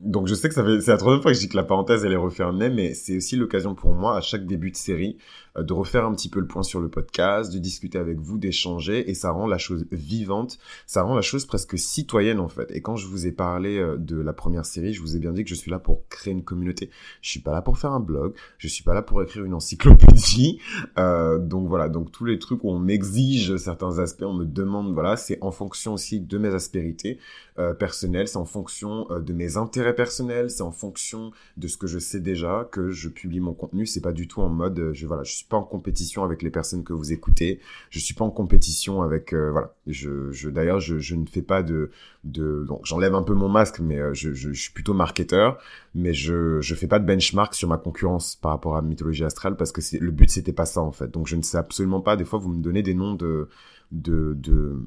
donc 0.01 0.27
je 0.27 0.33
sais 0.33 0.49
que 0.49 0.55
ça 0.55 0.65
fait, 0.65 0.81
c'est 0.81 0.91
la 0.91 0.97
troisième 0.97 1.21
fois 1.21 1.31
que 1.31 1.37
je 1.37 1.41
dis 1.41 1.49
que 1.49 1.55
la 1.55 1.63
parenthèse 1.63 2.03
elle 2.03 2.11
est 2.11 2.17
refermée, 2.17 2.69
mais 2.69 2.93
c'est 2.93 3.15
aussi 3.15 3.37
l'occasion 3.37 3.73
pour 3.73 3.93
moi 3.93 4.17
à 4.17 4.21
chaque 4.21 4.45
début 4.45 4.71
de 4.71 4.75
série 4.75 5.17
de 5.57 5.73
refaire 5.73 6.05
un 6.05 6.13
petit 6.13 6.29
peu 6.29 6.39
le 6.39 6.47
point 6.47 6.63
sur 6.63 6.79
le 6.79 6.89
podcast, 6.89 7.53
de 7.53 7.59
discuter 7.59 7.97
avec 7.97 8.19
vous, 8.19 8.37
d'échanger, 8.37 9.09
et 9.09 9.13
ça 9.13 9.31
rend 9.31 9.47
la 9.47 9.57
chose 9.57 9.85
vivante, 9.91 10.57
ça 10.87 11.03
rend 11.03 11.15
la 11.15 11.21
chose 11.21 11.45
presque 11.45 11.77
citoyenne 11.77 12.39
en 12.39 12.47
fait. 12.47 12.71
Et 12.71 12.81
quand 12.81 12.95
je 12.95 13.07
vous 13.07 13.27
ai 13.27 13.31
parlé 13.31 13.77
euh, 13.77 13.97
de 13.97 14.19
la 14.19 14.33
première 14.33 14.65
série, 14.65 14.93
je 14.93 15.01
vous 15.01 15.15
ai 15.15 15.19
bien 15.19 15.31
dit 15.31 15.43
que 15.43 15.49
je 15.49 15.55
suis 15.55 15.71
là 15.71 15.79
pour 15.79 16.07
créer 16.09 16.33
une 16.33 16.43
communauté. 16.43 16.89
Je 17.21 17.29
suis 17.29 17.39
pas 17.39 17.51
là 17.51 17.61
pour 17.61 17.77
faire 17.77 17.91
un 17.91 17.99
blog, 17.99 18.33
je 18.57 18.67
suis 18.67 18.83
pas 18.83 18.93
là 18.93 19.01
pour 19.01 19.21
écrire 19.21 19.45
une 19.45 19.53
encyclopédie. 19.53 20.59
Euh, 20.99 21.39
donc 21.39 21.67
voilà, 21.67 21.89
donc 21.89 22.11
tous 22.11 22.25
les 22.25 22.39
trucs 22.39 22.63
où 22.63 22.69
on 22.69 22.77
m'exige 22.77 23.57
certains 23.57 23.99
aspects, 23.99 24.23
on 24.23 24.33
me 24.33 24.45
demande, 24.45 24.93
voilà, 24.93 25.17
c'est 25.17 25.37
en 25.41 25.51
fonction 25.51 25.93
aussi 25.93 26.19
de 26.19 26.37
mes 26.37 26.53
aspérités 26.53 27.19
euh, 27.59 27.73
personnelles, 27.73 28.27
c'est 28.27 28.37
en 28.37 28.45
fonction 28.45 29.07
euh, 29.11 29.19
de 29.19 29.33
mes 29.33 29.57
intérêts 29.57 29.95
personnels, 29.95 30.49
c'est 30.49 30.61
en 30.63 30.71
fonction 30.71 31.31
de 31.57 31.67
ce 31.67 31.77
que 31.77 31.87
je 31.87 31.99
sais 31.99 32.19
déjà 32.19 32.67
que 32.71 32.89
je 32.89 33.09
publie 33.09 33.39
mon 33.39 33.53
contenu. 33.53 33.85
C'est 33.85 34.01
pas 34.01 34.11
du 34.11 34.27
tout 34.27 34.41
en 34.41 34.49
mode, 34.49 34.91
je 34.93 35.07
voilà, 35.07 35.23
je 35.23 35.33
suis 35.33 35.42
pas 35.47 35.57
en 35.57 35.63
compétition 35.63 36.23
avec 36.23 36.41
les 36.41 36.49
personnes 36.49 36.83
que 36.83 36.93
vous 36.93 37.11
écoutez. 37.11 37.59
Je 37.89 37.99
suis 37.99 38.13
pas 38.13 38.25
en 38.25 38.31
compétition 38.31 39.01
avec 39.01 39.33
euh, 39.33 39.51
voilà. 39.51 39.73
Je, 39.87 40.31
je 40.31 40.49
d'ailleurs 40.49 40.79
je, 40.79 41.15
ne 41.15 41.25
fais 41.25 41.41
pas 41.41 41.63
de 41.63 41.91
donc 42.23 42.85
j'enlève 42.85 43.15
un 43.15 43.23
peu 43.23 43.33
mon 43.33 43.49
masque, 43.49 43.79
mais 43.79 43.99
euh, 43.99 44.13
je, 44.13 44.51
suis 44.53 44.71
plutôt 44.71 44.93
marketeur, 44.93 45.59
mais 45.95 46.13
je 46.13 46.61
je 46.61 46.75
fais 46.75 46.87
pas 46.87 46.99
de 46.99 47.05
benchmark 47.05 47.53
sur 47.53 47.67
ma 47.67 47.77
concurrence 47.77 48.35
par 48.35 48.51
rapport 48.51 48.77
à 48.77 48.81
mythologie 48.81 49.23
astrale 49.23 49.57
parce 49.57 49.71
que 49.71 49.81
c'est 49.81 49.99
le 49.99 50.11
but 50.11 50.29
c'était 50.29 50.53
pas 50.53 50.65
ça 50.65 50.81
en 50.81 50.91
fait. 50.91 51.09
Donc 51.09 51.27
je 51.27 51.35
ne 51.35 51.41
sais 51.41 51.57
absolument 51.57 52.01
pas. 52.01 52.15
Des 52.15 52.25
fois 52.25 52.39
vous 52.39 52.49
me 52.49 52.61
donnez 52.61 52.83
des 52.83 52.93
noms 52.93 53.15
de 53.15 53.49
de, 53.91 54.33
de 54.35 54.77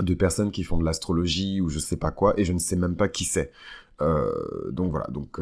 de 0.00 0.14
personnes 0.14 0.50
qui 0.50 0.62
font 0.62 0.78
de 0.78 0.84
l'astrologie 0.84 1.60
ou 1.60 1.68
je 1.68 1.78
sais 1.78 1.96
pas 1.96 2.10
quoi, 2.10 2.38
et 2.38 2.44
je 2.44 2.52
ne 2.52 2.58
sais 2.58 2.76
même 2.76 2.96
pas 2.96 3.08
qui 3.08 3.24
c'est. 3.24 3.52
Euh, 4.00 4.70
donc 4.70 4.90
voilà, 4.90 5.06
donc 5.08 5.40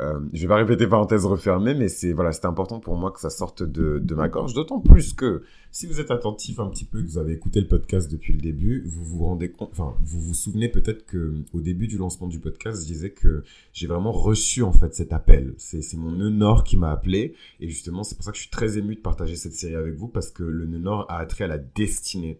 euh, 0.00 0.20
je 0.32 0.42
vais 0.42 0.48
pas 0.48 0.56
répéter 0.56 0.86
parenthèse 0.86 1.26
refermée, 1.26 1.74
mais 1.74 1.88
c'est 1.88 2.12
voilà, 2.12 2.32
c'était 2.32 2.46
important 2.46 2.78
pour 2.78 2.96
moi 2.96 3.10
que 3.10 3.20
ça 3.20 3.30
sorte 3.30 3.62
de, 3.64 3.98
de 3.98 4.14
ma 4.14 4.28
gorge, 4.28 4.54
d'autant 4.54 4.78
plus 4.80 5.12
que 5.12 5.42
si 5.70 5.86
vous 5.86 6.00
êtes 6.00 6.10
attentif 6.10 6.60
un 6.60 6.68
petit 6.68 6.84
peu, 6.84 7.02
que 7.02 7.06
vous 7.06 7.18
avez 7.18 7.34
écouté 7.34 7.60
le 7.60 7.66
podcast 7.66 8.10
depuis 8.10 8.32
le 8.32 8.40
début, 8.40 8.84
vous 8.86 9.04
vous 9.04 9.24
rendez 9.24 9.50
compte, 9.50 9.70
enfin, 9.72 9.94
vous 10.00 10.20
vous 10.20 10.34
souvenez 10.34 10.68
peut-être 10.68 11.04
que 11.04 11.34
au 11.52 11.60
début 11.60 11.88
du 11.88 11.98
lancement 11.98 12.26
du 12.26 12.38
podcast, 12.38 12.82
je 12.82 12.86
disais 12.86 13.10
que 13.10 13.42
j'ai 13.72 13.86
vraiment 13.86 14.12
reçu 14.12 14.62
en 14.62 14.72
fait 14.72 14.94
cet 14.94 15.12
appel. 15.12 15.54
C'est 15.58 15.82
c'est 15.82 15.96
mon 15.96 16.12
nœud 16.12 16.30
nord 16.30 16.64
qui 16.64 16.76
m'a 16.76 16.90
appelé, 16.90 17.34
et 17.60 17.68
justement 17.68 18.04
c'est 18.04 18.14
pour 18.14 18.24
ça 18.24 18.30
que 18.30 18.36
je 18.36 18.42
suis 18.42 18.50
très 18.50 18.78
ému 18.78 18.94
de 18.94 19.00
partager 19.00 19.36
cette 19.36 19.54
série 19.54 19.74
avec 19.74 19.94
vous 19.94 20.08
parce 20.08 20.30
que 20.30 20.44
le 20.44 20.66
nœud 20.66 20.78
nord 20.78 21.06
a 21.08 21.18
attrait 21.18 21.44
à 21.44 21.48
la 21.48 21.58
destinée. 21.58 22.38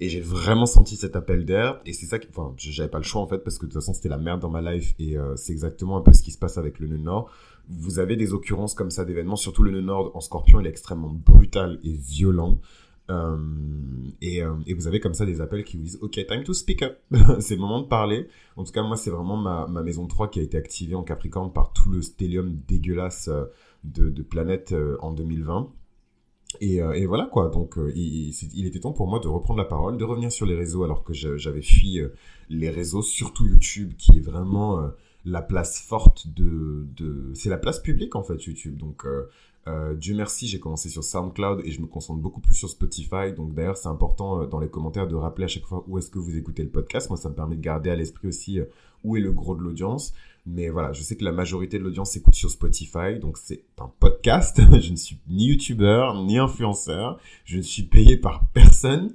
Et 0.00 0.08
j'ai 0.08 0.20
vraiment 0.20 0.66
senti 0.66 0.94
cet 0.96 1.16
appel 1.16 1.44
d'air. 1.44 1.80
Et 1.84 1.92
c'est 1.92 2.06
ça 2.06 2.18
qui, 2.20 2.28
enfin, 2.30 2.54
j'avais 2.56 2.88
pas 2.88 2.98
le 2.98 3.04
choix 3.04 3.20
en 3.20 3.26
fait 3.26 3.38
parce 3.38 3.58
que 3.58 3.66
de 3.66 3.72
toute 3.72 3.80
façon 3.80 3.94
c'était 3.94 4.08
la 4.08 4.18
merde 4.18 4.40
dans 4.40 4.50
ma 4.50 4.62
life 4.62 4.94
et 4.98 5.18
euh, 5.18 5.34
c'est 5.36 5.52
exactement 5.52 5.96
un 5.96 6.02
peu 6.02 6.12
ce 6.12 6.22
qui 6.22 6.30
se 6.30 6.38
passe 6.38 6.58
avec 6.58 6.78
le 6.78 6.86
nœud 6.86 6.97
nord. 7.02 7.30
Vous 7.68 7.98
avez 7.98 8.16
des 8.16 8.32
occurrences 8.32 8.74
comme 8.74 8.90
ça 8.90 9.04
d'événements, 9.04 9.36
surtout 9.36 9.62
le 9.62 9.80
nord 9.80 10.12
en 10.14 10.20
scorpion, 10.20 10.60
il 10.60 10.66
est 10.66 10.70
extrêmement 10.70 11.10
brutal 11.10 11.78
et 11.84 11.92
violent. 11.92 12.60
Euh, 13.10 13.38
et, 14.20 14.42
euh, 14.42 14.54
et, 14.66 14.74
vous 14.74 14.86
avez 14.86 15.00
comme 15.00 15.14
ça 15.14 15.24
des 15.24 15.40
appels 15.40 15.64
qui 15.64 15.78
vous 15.78 15.82
disent 15.82 15.98
OK, 16.02 16.12
time 16.26 16.44
to 16.44 16.52
speak 16.52 16.82
up. 16.82 16.98
c'est 17.40 17.54
le 17.54 17.60
moment 17.60 17.80
de 17.80 17.86
parler. 17.86 18.28
En 18.56 18.64
tout 18.64 18.72
cas, 18.72 18.82
moi, 18.82 18.96
c'est 18.96 19.10
vraiment 19.10 19.36
ma, 19.36 19.66
ma, 19.66 19.82
maison 19.82 20.06
3 20.06 20.28
qui 20.28 20.40
a 20.40 20.42
été 20.42 20.58
activée 20.58 20.94
en 20.94 21.02
Capricorne 21.02 21.52
par 21.52 21.72
tout 21.72 21.90
le 21.90 22.02
stellium 22.02 22.58
dégueulasse 22.66 23.28
euh, 23.28 23.44
de, 23.84 24.22
planètes 24.22 24.74
en 25.00 25.12
2020. 25.12 25.72
Et, 26.60 26.80
voilà 27.06 27.26
quoi, 27.26 27.50
donc 27.50 27.78
il, 27.94 28.66
était 28.66 28.80
temps 28.80 28.92
pour 28.92 29.06
moi 29.06 29.20
de 29.20 29.28
reprendre 29.28 29.58
la 29.58 29.66
parole, 29.66 29.98
de 29.98 30.04
revenir 30.04 30.32
sur 30.32 30.46
les 30.46 30.56
réseaux 30.56 30.82
alors 30.82 31.04
que 31.04 31.12
j'avais 31.12 31.60
fui 31.60 32.00
les 32.48 32.70
réseaux, 32.70 33.02
surtout 33.02 33.46
YouTube, 33.46 33.92
qui 33.98 34.16
est 34.16 34.22
vraiment 34.22 34.90
la 35.24 35.42
place 35.42 35.80
forte 35.80 36.28
de... 36.28 36.86
de... 36.96 37.32
C'est 37.34 37.50
la 37.50 37.58
place 37.58 37.80
publique 37.80 38.16
en 38.16 38.22
fait, 38.22 38.42
YouTube. 38.44 38.76
Donc 38.76 39.06
Dieu 39.96 40.14
merci, 40.14 40.48
j'ai 40.48 40.60
commencé 40.60 40.88
sur 40.88 41.04
SoundCloud 41.04 41.60
et 41.62 41.70
je 41.70 41.82
me 41.82 41.86
concentre 41.86 42.20
beaucoup 42.20 42.40
plus 42.40 42.54
sur 42.54 42.70
Spotify. 42.70 43.34
Donc 43.36 43.52
d'ailleurs, 43.54 43.76
c'est 43.76 43.88
important 43.88 44.46
dans 44.46 44.60
les 44.60 44.68
commentaires 44.68 45.06
de 45.06 45.14
rappeler 45.14 45.44
à 45.44 45.48
chaque 45.48 45.66
fois 45.66 45.84
où 45.86 45.98
est-ce 45.98 46.10
que 46.10 46.18
vous 46.18 46.36
écoutez 46.38 46.62
le 46.62 46.70
podcast. 46.70 47.10
Moi, 47.10 47.18
ça 47.18 47.28
me 47.28 47.34
permet 47.34 47.56
de 47.56 47.60
garder 47.60 47.90
à 47.90 47.94
l'esprit 47.94 48.28
aussi 48.28 48.60
où 49.04 49.16
est 49.16 49.20
le 49.20 49.32
gros 49.32 49.54
de 49.54 49.62
l'audience. 49.62 50.14
Mais 50.46 50.70
voilà, 50.70 50.92
je 50.92 51.02
sais 51.02 51.16
que 51.16 51.24
la 51.24 51.32
majorité 51.32 51.78
de 51.78 51.84
l'audience 51.84 52.12
s'écoute 52.12 52.34
sur 52.34 52.50
Spotify, 52.50 53.18
donc 53.20 53.36
c'est 53.36 53.64
un 53.78 53.90
podcast. 54.00 54.60
je 54.80 54.90
ne 54.90 54.96
suis 54.96 55.18
ni 55.28 55.46
youtubeur, 55.48 56.22
ni 56.24 56.38
influenceur. 56.38 57.18
Je 57.44 57.58
ne 57.58 57.62
suis 57.62 57.82
payé 57.82 58.16
par 58.16 58.46
personne. 58.54 59.14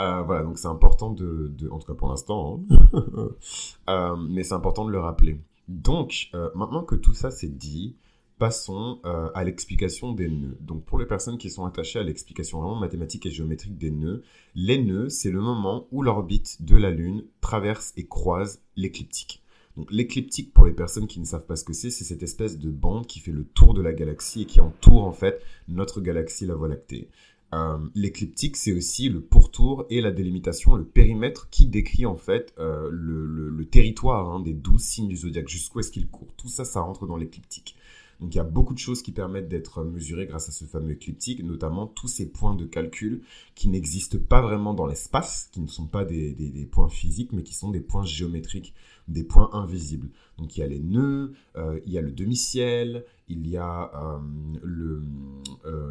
Euh, 0.00 0.22
voilà, 0.22 0.42
donc 0.42 0.58
c'est 0.58 0.68
important 0.68 1.10
de, 1.10 1.52
en 1.70 1.78
tout 1.78 1.86
cas 1.86 1.94
pour 1.94 2.08
l'instant, 2.08 2.62
hein. 2.70 3.28
euh, 3.90 4.16
mais 4.16 4.42
c'est 4.44 4.54
important 4.54 4.84
de 4.84 4.90
le 4.90 4.98
rappeler. 4.98 5.40
Donc, 5.68 6.30
euh, 6.34 6.48
maintenant 6.54 6.82
que 6.82 6.94
tout 6.94 7.12
ça 7.12 7.30
c'est 7.30 7.54
dit, 7.54 7.96
passons 8.38 9.00
à 9.34 9.44
l'explication 9.44 10.14
des 10.14 10.28
nœuds. 10.28 10.56
Donc, 10.62 10.86
pour 10.86 10.98
les 10.98 11.04
personnes 11.04 11.36
qui 11.36 11.50
sont 11.50 11.66
attachées 11.66 11.98
à 11.98 12.02
l'explication 12.02 12.60
vraiment 12.60 12.76
mathématique 12.76 13.26
et 13.26 13.30
géométrique 13.30 13.76
des 13.76 13.90
nœuds, 13.90 14.22
les 14.54 14.82
nœuds, 14.82 15.10
c'est 15.10 15.30
le 15.30 15.42
moment 15.42 15.86
où 15.90 16.00
l'orbite 16.02 16.62
de 16.64 16.74
la 16.76 16.90
Lune 16.90 17.24
traverse 17.42 17.92
et 17.98 18.06
croise 18.06 18.62
l'écliptique. 18.76 19.42
Donc 19.76 19.92
l'écliptique, 19.92 20.52
pour 20.52 20.64
les 20.64 20.72
personnes 20.72 21.06
qui 21.06 21.20
ne 21.20 21.24
savent 21.24 21.46
pas 21.46 21.56
ce 21.56 21.64
que 21.64 21.72
c'est, 21.72 21.90
c'est 21.90 22.04
cette 22.04 22.22
espèce 22.22 22.58
de 22.58 22.70
bande 22.70 23.06
qui 23.06 23.20
fait 23.20 23.32
le 23.32 23.44
tour 23.44 23.72
de 23.72 23.82
la 23.82 23.92
galaxie 23.92 24.42
et 24.42 24.46
qui 24.46 24.60
entoure 24.60 25.04
en 25.04 25.12
fait 25.12 25.42
notre 25.68 26.00
galaxie, 26.00 26.46
la 26.46 26.54
Voie 26.54 26.68
lactée. 26.68 27.08
Euh, 27.52 27.78
l'écliptique, 27.94 28.56
c'est 28.56 28.72
aussi 28.72 29.08
le 29.08 29.20
pourtour 29.20 29.84
et 29.90 30.00
la 30.00 30.12
délimitation, 30.12 30.76
le 30.76 30.84
périmètre 30.84 31.48
qui 31.50 31.66
décrit 31.66 32.06
en 32.06 32.16
fait 32.16 32.54
euh, 32.58 32.88
le, 32.92 33.64
territoire 33.64 34.30
hein, 34.30 34.40
des 34.40 34.54
douze 34.54 34.82
signes 34.82 35.08
du 35.08 35.16
zodiaque, 35.16 35.48
jusqu'où 35.48 35.80
est-ce 35.80 35.90
qu'il 35.90 36.08
court? 36.08 36.32
Tout 36.36 36.48
ça, 36.48 36.64
ça 36.64 36.80
rentre 36.80 37.06
dans 37.06 37.16
l'écliptique. 37.16 37.76
Donc 38.20 38.34
il 38.34 38.36
y 38.36 38.40
a 38.40 38.44
beaucoup 38.44 38.74
de 38.74 38.78
choses 38.78 39.02
qui 39.02 39.12
permettent 39.12 39.48
d'être 39.48 39.82
mesurées 39.82 40.26
grâce 40.26 40.48
à 40.48 40.52
ce 40.52 40.66
fameux 40.66 40.92
écliptique, 40.92 41.42
notamment 41.42 41.86
tous 41.86 42.08
ces 42.08 42.30
points 42.30 42.54
de 42.54 42.66
calcul 42.66 43.22
qui 43.54 43.68
n'existent 43.68 44.18
pas 44.18 44.42
vraiment 44.42 44.74
dans 44.74 44.86
l'espace, 44.86 45.48
qui 45.52 45.60
ne 45.60 45.66
sont 45.66 45.86
pas 45.86 46.04
des, 46.04 46.68
points 46.70 46.90
physiques, 46.90 47.32
mais 47.32 47.42
qui 47.42 47.54
sont 47.54 47.70
des 47.70 47.80
points 47.80 48.04
géométriques, 48.04 48.74
des 49.08 49.24
points 49.24 49.48
invisibles. 49.54 50.10
Donc 50.36 50.56
il 50.56 50.60
y 50.60 50.62
a 50.62 50.66
les 50.66 50.80
nœuds, 50.80 51.32
euh, 51.56 51.80
il 51.86 51.92
y 51.92 51.98
a 51.98 52.02
le 52.02 52.12
demi-ciel, 52.12 53.06
il 53.28 53.48
y 53.48 53.56
a 53.56 53.90
euh, 53.94 54.18
le 54.62 55.02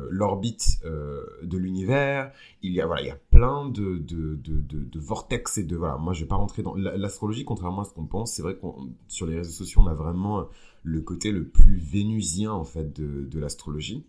l'orbite 0.10 0.80
euh, 0.86 1.24
de 1.44 1.58
l'univers, 1.58 2.32
il 2.62 2.74
y 2.74 2.82
a 2.82 2.86
voilà, 2.86 3.02
il 3.02 3.08
y 3.08 3.12
a 3.12 3.18
plein 3.32 3.68
de 3.70 3.98
de, 3.98 4.36
de, 4.36 4.60
de, 4.60 5.00
vortex 5.00 5.58
et 5.58 5.64
de 5.64 5.76
voilà. 5.76 5.98
Moi, 5.98 6.14
je 6.14 6.22
vais 6.22 6.28
pas 6.28 6.36
rentrer 6.36 6.64
dans 6.64 6.76
l'astrologie, 6.76 7.46
contrairement 7.46 7.82
à 7.82 7.86
ce 7.86 7.94
qu'on 7.94 8.06
pense. 8.06 8.34
C'est 8.34 8.42
vrai 8.42 8.56
qu'on 8.56 8.90
sur 9.08 9.26
les 9.26 9.38
réseaux 9.38 9.52
sociaux, 9.52 9.82
on 9.84 9.88
a 9.88 9.94
vraiment 9.94 10.48
le 10.84 11.02
côté 11.02 11.32
le 11.32 11.48
plus 11.48 11.78
vénusien 11.78 12.52
en 12.52 12.64
fait 12.64 12.94
de, 12.94 13.26
de 13.26 13.40
l'astrologie. 13.40 14.06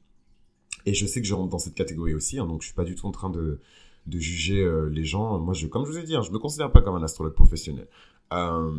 Et 0.86 0.94
je 0.94 1.06
sais 1.06 1.20
que 1.20 1.26
je 1.26 1.34
rentre 1.34 1.50
dans 1.50 1.58
cette 1.58 1.74
catégorie 1.74 2.14
aussi, 2.14 2.38
hein, 2.38 2.46
donc 2.46 2.62
je 2.62 2.66
suis 2.66 2.74
pas 2.74 2.84
du 2.84 2.94
tout 2.94 3.06
en 3.06 3.10
train 3.10 3.30
de, 3.30 3.60
de 4.06 4.18
juger 4.18 4.62
euh, 4.62 4.88
les 4.88 5.04
gens. 5.04 5.38
Moi, 5.38 5.54
je, 5.54 5.66
comme 5.66 5.84
je 5.84 5.90
vous 5.90 5.98
ai 5.98 6.02
dit, 6.02 6.16
hein, 6.16 6.22
je 6.22 6.30
me 6.30 6.38
considère 6.38 6.72
pas 6.72 6.80
comme 6.80 6.94
un 6.94 7.02
astrologue 7.02 7.34
professionnel. 7.34 7.86
Euh, 8.32 8.72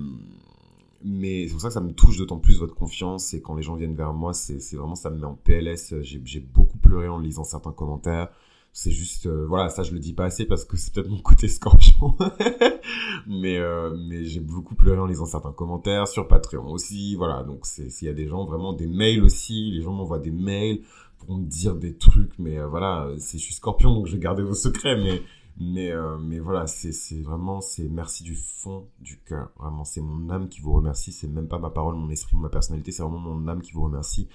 mais 1.03 1.47
c'est 1.47 1.53
pour 1.53 1.61
ça 1.61 1.67
que 1.69 1.73
ça 1.73 1.81
me 1.81 1.93
touche 1.93 2.17
d'autant 2.17 2.39
plus 2.39 2.59
votre 2.59 2.75
confiance 2.75 3.33
et 3.33 3.41
quand 3.41 3.55
les 3.55 3.63
gens 3.63 3.75
viennent 3.75 3.95
vers 3.95 4.13
moi, 4.13 4.33
c'est 4.33 4.75
vraiment 4.75 4.95
ça 4.95 5.09
me 5.09 5.17
met 5.17 5.25
en 5.25 5.35
PLS. 5.35 5.95
J'ai 6.01 6.39
beaucoup 6.39 6.77
pleuré 6.77 7.07
en 7.07 7.19
lisant 7.19 7.43
certains 7.43 7.71
commentaires. 7.71 8.29
C'est 8.73 8.91
juste 8.91 9.25
euh, 9.25 9.45
voilà 9.47 9.67
ça 9.67 9.83
je 9.83 9.91
le 9.91 9.99
dis 9.99 10.13
pas 10.13 10.23
assez 10.25 10.45
parce 10.45 10.63
que 10.63 10.77
c'est 10.77 10.93
peut-être 10.93 11.09
mon 11.09 11.19
côté 11.21 11.47
scorpion. 11.49 12.15
Mais 13.27 13.57
euh, 13.57 13.95
mais 14.07 14.23
j'ai 14.23 14.39
beaucoup 14.39 14.75
pleuré 14.75 14.97
en 14.97 15.05
lisant 15.05 15.25
certains 15.25 15.51
commentaires 15.51 16.07
sur 16.07 16.27
Patreon 16.27 16.71
aussi 16.71 17.15
voilà. 17.15 17.43
Donc 17.43 17.65
s'il 17.65 18.07
y 18.07 18.09
a 18.09 18.13
des 18.13 18.27
gens 18.27 18.45
vraiment 18.45 18.73
des 18.73 18.87
mails 18.87 19.23
aussi 19.23 19.71
les 19.71 19.81
gens 19.81 19.93
m'envoient 19.93 20.19
des 20.19 20.31
mails 20.31 20.81
pour 21.19 21.37
me 21.37 21.45
dire 21.45 21.75
des 21.75 21.95
trucs 21.95 22.39
mais 22.39 22.57
euh, 22.57 22.67
voilà 22.67 23.09
c'est 23.19 23.37
je 23.37 23.43
suis 23.43 23.53
scorpion 23.53 23.93
donc 23.93 24.07
je 24.07 24.13
vais 24.13 24.19
garder 24.19 24.41
vos 24.41 24.53
secrets 24.55 24.95
mais 24.95 25.21
mais 25.59 25.91
mais 26.19 26.39
voilà 26.39 26.65
c'est 26.67 27.21
vraiment 27.21 27.61
c'est 27.61 27.89
merci 27.89 28.23
du 28.23 28.35
fond 28.35 28.87
du 28.99 29.19
cœur 29.19 29.49
vraiment 29.59 29.83
c'est 29.83 30.01
mon 30.01 30.29
âme 30.29 30.49
qui 30.49 30.61
vous 30.61 30.73
remercie 30.73 31.11
c'est 31.11 31.27
même 31.27 31.47
pas 31.47 31.59
ma 31.59 31.69
parole 31.69 31.95
mon 31.95 32.09
esprit 32.09 32.35
ma 32.37 32.49
personnalité 32.49 32.91
c'est 32.91 33.03
vraiment 33.03 33.19
mon 33.19 33.47
âme 33.47 33.61
qui 33.61 33.73
vous 33.73 33.83
remercie 33.83 34.27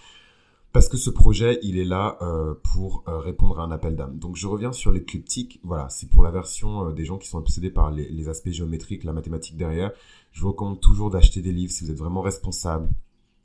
parce 0.77 0.91
que 0.91 0.99
ce 0.99 1.09
projet, 1.09 1.59
il 1.63 1.79
est 1.79 1.87
là 1.87 2.19
euh, 2.21 2.53
pour 2.63 3.03
euh, 3.09 3.19
répondre 3.19 3.59
à 3.61 3.63
un 3.63 3.71
appel 3.71 3.97
d'âme. 3.97 4.19
Donc 4.19 4.37
je 4.37 4.47
reviens 4.47 4.73
sur 4.73 4.93
l'écliptique. 4.93 5.59
Voilà, 5.65 5.89
c'est 5.89 6.07
pour 6.07 6.23
la 6.23 6.31
version 6.31 6.89
euh, 6.89 6.93
des 6.93 7.07
gens 7.07 7.17
qui 7.17 7.29
sont 7.29 7.39
obsédés 7.39 7.71
par 7.71 7.91
les, 7.91 8.29
aspects 8.29 8.51
géométriques, 8.51 9.03
la 9.03 9.15
mathématique 9.15 9.57
derrière. 9.57 9.93
Je 10.33 10.43
vous 10.43 10.49
recommande 10.49 10.79
toujours 10.79 11.09
d'acheter 11.09 11.41
des 11.41 11.53
livres 11.53 11.73
si 11.73 11.83
vous 11.83 11.91
êtes 11.91 11.97
vraiment 11.97 12.21
responsable 12.21 12.91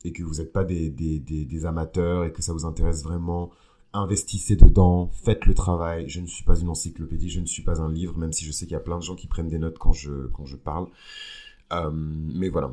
et 0.04 0.12
que 0.12 0.24
vous 0.24 0.40
n'êtes 0.40 0.51
pas 0.51 0.66
des, 0.66 0.90
des, 0.90 1.20
des, 1.20 1.66
amateurs 1.66 2.25
et 2.25 2.34
que 2.34 2.42
ça 2.42 2.51
vous 2.51 2.66
intéresse 2.66 3.01
vraiment. 3.01 3.50
Investissez 3.94 4.56
dedans, 4.56 5.10
faites 5.12 5.46
le 5.46 5.54
travail. 5.54 6.08
Je 6.08 6.22
ne 6.22 6.28
suis 6.28 6.44
pas 6.44 6.60
une 6.60 6.70
encyclopédie, 6.70 7.30
je 7.30 7.42
ne 7.42 7.46
suis 7.46 7.64
pas 7.64 7.82
un 7.82 7.92
livre, 7.92 8.18
même 8.18 8.32
si 8.32 8.46
je 8.46 8.52
sais 8.52 8.66
qu'il 8.66 8.74
y 8.74 8.78
a 8.78 8.82
plein 8.82 8.98
de 8.98 9.04
gens 9.04 9.16
qui 9.16 9.28
prennent 9.28 9.50
des 9.50 9.60
notes 9.60 9.78
quand 9.78 9.94
je, 9.94 10.28
quand 10.28 10.46
je 10.46 10.56
parle. 10.56 10.88
mais 11.92 12.50
voilà, 12.50 12.72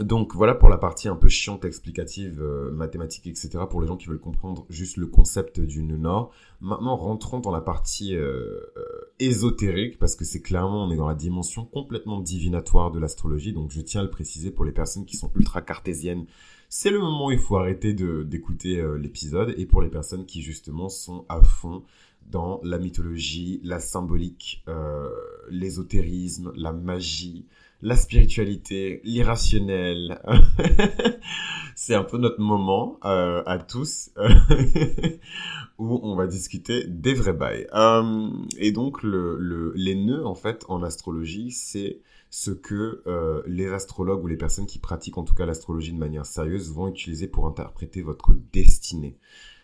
donc 0.00 0.34
voilà 0.34 0.56
pour 0.56 0.68
la 0.68 0.76
partie 0.76 1.08
un 1.08 1.14
peu 1.14 1.28
chiante, 1.28 1.64
explicative, 1.64 2.42
euh, 2.42 2.72
mathématique, 2.72 3.28
etc. 3.28 3.50
pour 3.70 3.80
les 3.80 3.86
gens 3.86 3.96
qui 3.96 4.08
veulent 4.08 4.18
comprendre 4.18 4.66
juste 4.68 4.96
le 4.96 5.06
concept 5.06 5.60
du 5.60 5.84
nœud 5.84 5.96
nord. 5.96 6.32
Maintenant 6.60 6.96
rentrons 6.96 7.38
dans 7.38 7.52
la 7.52 7.60
partie 7.60 8.16
euh, 8.16 8.58
euh, 8.76 8.82
ésotérique 9.20 9.98
parce 9.98 10.16
que 10.16 10.24
c'est 10.24 10.42
clairement 10.42 10.84
on 10.84 10.90
est 10.90 10.96
dans 10.96 11.08
la 11.08 11.14
dimension 11.14 11.64
complètement 11.64 12.20
divinatoire 12.20 12.90
de 12.90 12.98
l'astrologie. 12.98 13.52
Donc 13.52 13.70
je 13.70 13.80
tiens 13.80 14.00
à 14.00 14.04
le 14.04 14.10
préciser 14.10 14.50
pour 14.50 14.64
les 14.64 14.72
personnes 14.72 15.04
qui 15.06 15.16
sont 15.16 15.30
ultra 15.34 15.62
cartésiennes. 15.62 16.26
C'est 16.68 16.90
le 16.90 16.98
moment 16.98 17.26
où 17.26 17.30
il 17.30 17.38
faut 17.38 17.56
arrêter 17.56 17.94
d'écouter 17.94 18.82
l'épisode 18.98 19.54
et 19.56 19.66
pour 19.66 19.80
les 19.80 19.90
personnes 19.90 20.26
qui 20.26 20.42
justement 20.42 20.88
sont 20.88 21.24
à 21.28 21.40
fond 21.40 21.84
dans 22.26 22.60
la 22.64 22.78
mythologie, 22.78 23.60
la 23.62 23.78
symbolique, 23.78 24.64
l'ésotérisme, 25.50 26.52
la 26.56 26.72
magie, 26.72 27.46
la 27.84 27.96
spiritualité, 27.96 29.02
l'irrationnel. 29.04 30.18
c'est 31.76 31.94
un 31.94 32.02
peu 32.02 32.16
notre 32.16 32.40
moment 32.40 32.98
euh, 33.04 33.42
à 33.44 33.58
tous 33.58 34.10
où 35.78 36.00
on 36.02 36.16
va 36.16 36.26
discuter 36.26 36.86
des 36.86 37.12
vrais 37.12 37.34
bails. 37.34 37.66
Euh, 37.74 38.30
et 38.56 38.72
donc 38.72 39.02
le, 39.02 39.36
le, 39.38 39.72
les 39.76 39.94
nœuds 39.94 40.26
en 40.26 40.34
fait 40.34 40.64
en 40.68 40.82
astrologie, 40.82 41.50
c'est 41.50 42.00
ce 42.30 42.52
que 42.52 43.02
euh, 43.06 43.42
les 43.46 43.70
astrologues 43.70 44.24
ou 44.24 44.28
les 44.28 44.38
personnes 44.38 44.66
qui 44.66 44.78
pratiquent 44.78 45.18
en 45.18 45.24
tout 45.24 45.34
cas 45.34 45.44
l'astrologie 45.44 45.92
de 45.92 45.98
manière 45.98 46.24
sérieuse 46.24 46.72
vont 46.72 46.88
utiliser 46.88 47.28
pour 47.28 47.46
interpréter 47.46 48.00
votre 48.00 48.32
destinée. 48.54 49.18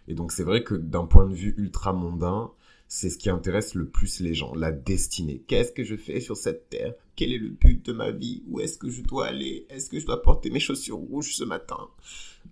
Et 0.09 0.15
donc 0.15 0.33
c'est 0.33 0.45
vrai 0.45 0.63
que 0.63 0.75
d'un 0.75 1.07
point 1.07 1.27
de 1.27 1.35
vue 1.35 1.55
ultra 1.57 1.95
mondain, 1.95 2.51
c'est 2.93 3.09
ce 3.09 3.19
qui 3.19 3.31
intéresse 3.31 3.75
le 3.75 3.87
plus 3.87 4.19
les 4.19 4.35
gens, 4.35 4.53
la 4.53 4.73
destinée. 4.73 5.45
Qu'est-ce 5.47 5.71
que 5.71 5.85
je 5.85 5.95
fais 5.95 6.19
sur 6.19 6.37
cette 6.37 6.69
terre? 6.71 6.93
Quel 7.15 7.33
est 7.33 7.39
le 7.39 7.51
but 7.51 7.87
de 7.87 7.93
ma 7.93 8.11
vie? 8.11 8.43
Où 8.49 8.59
est-ce 8.59 8.79
que 8.79 8.91
je 8.91 9.03
dois 9.03 9.27
aller? 9.27 9.65
Est-ce 9.71 9.89
que 9.89 10.01
je 10.01 10.07
dois 10.07 10.21
porter 10.21 10.51
mes 10.51 10.59
chaussures 10.59 10.97
rouges 10.97 11.37
ce 11.37 11.45
matin? 11.45 11.79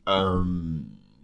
Euh, 0.08 0.44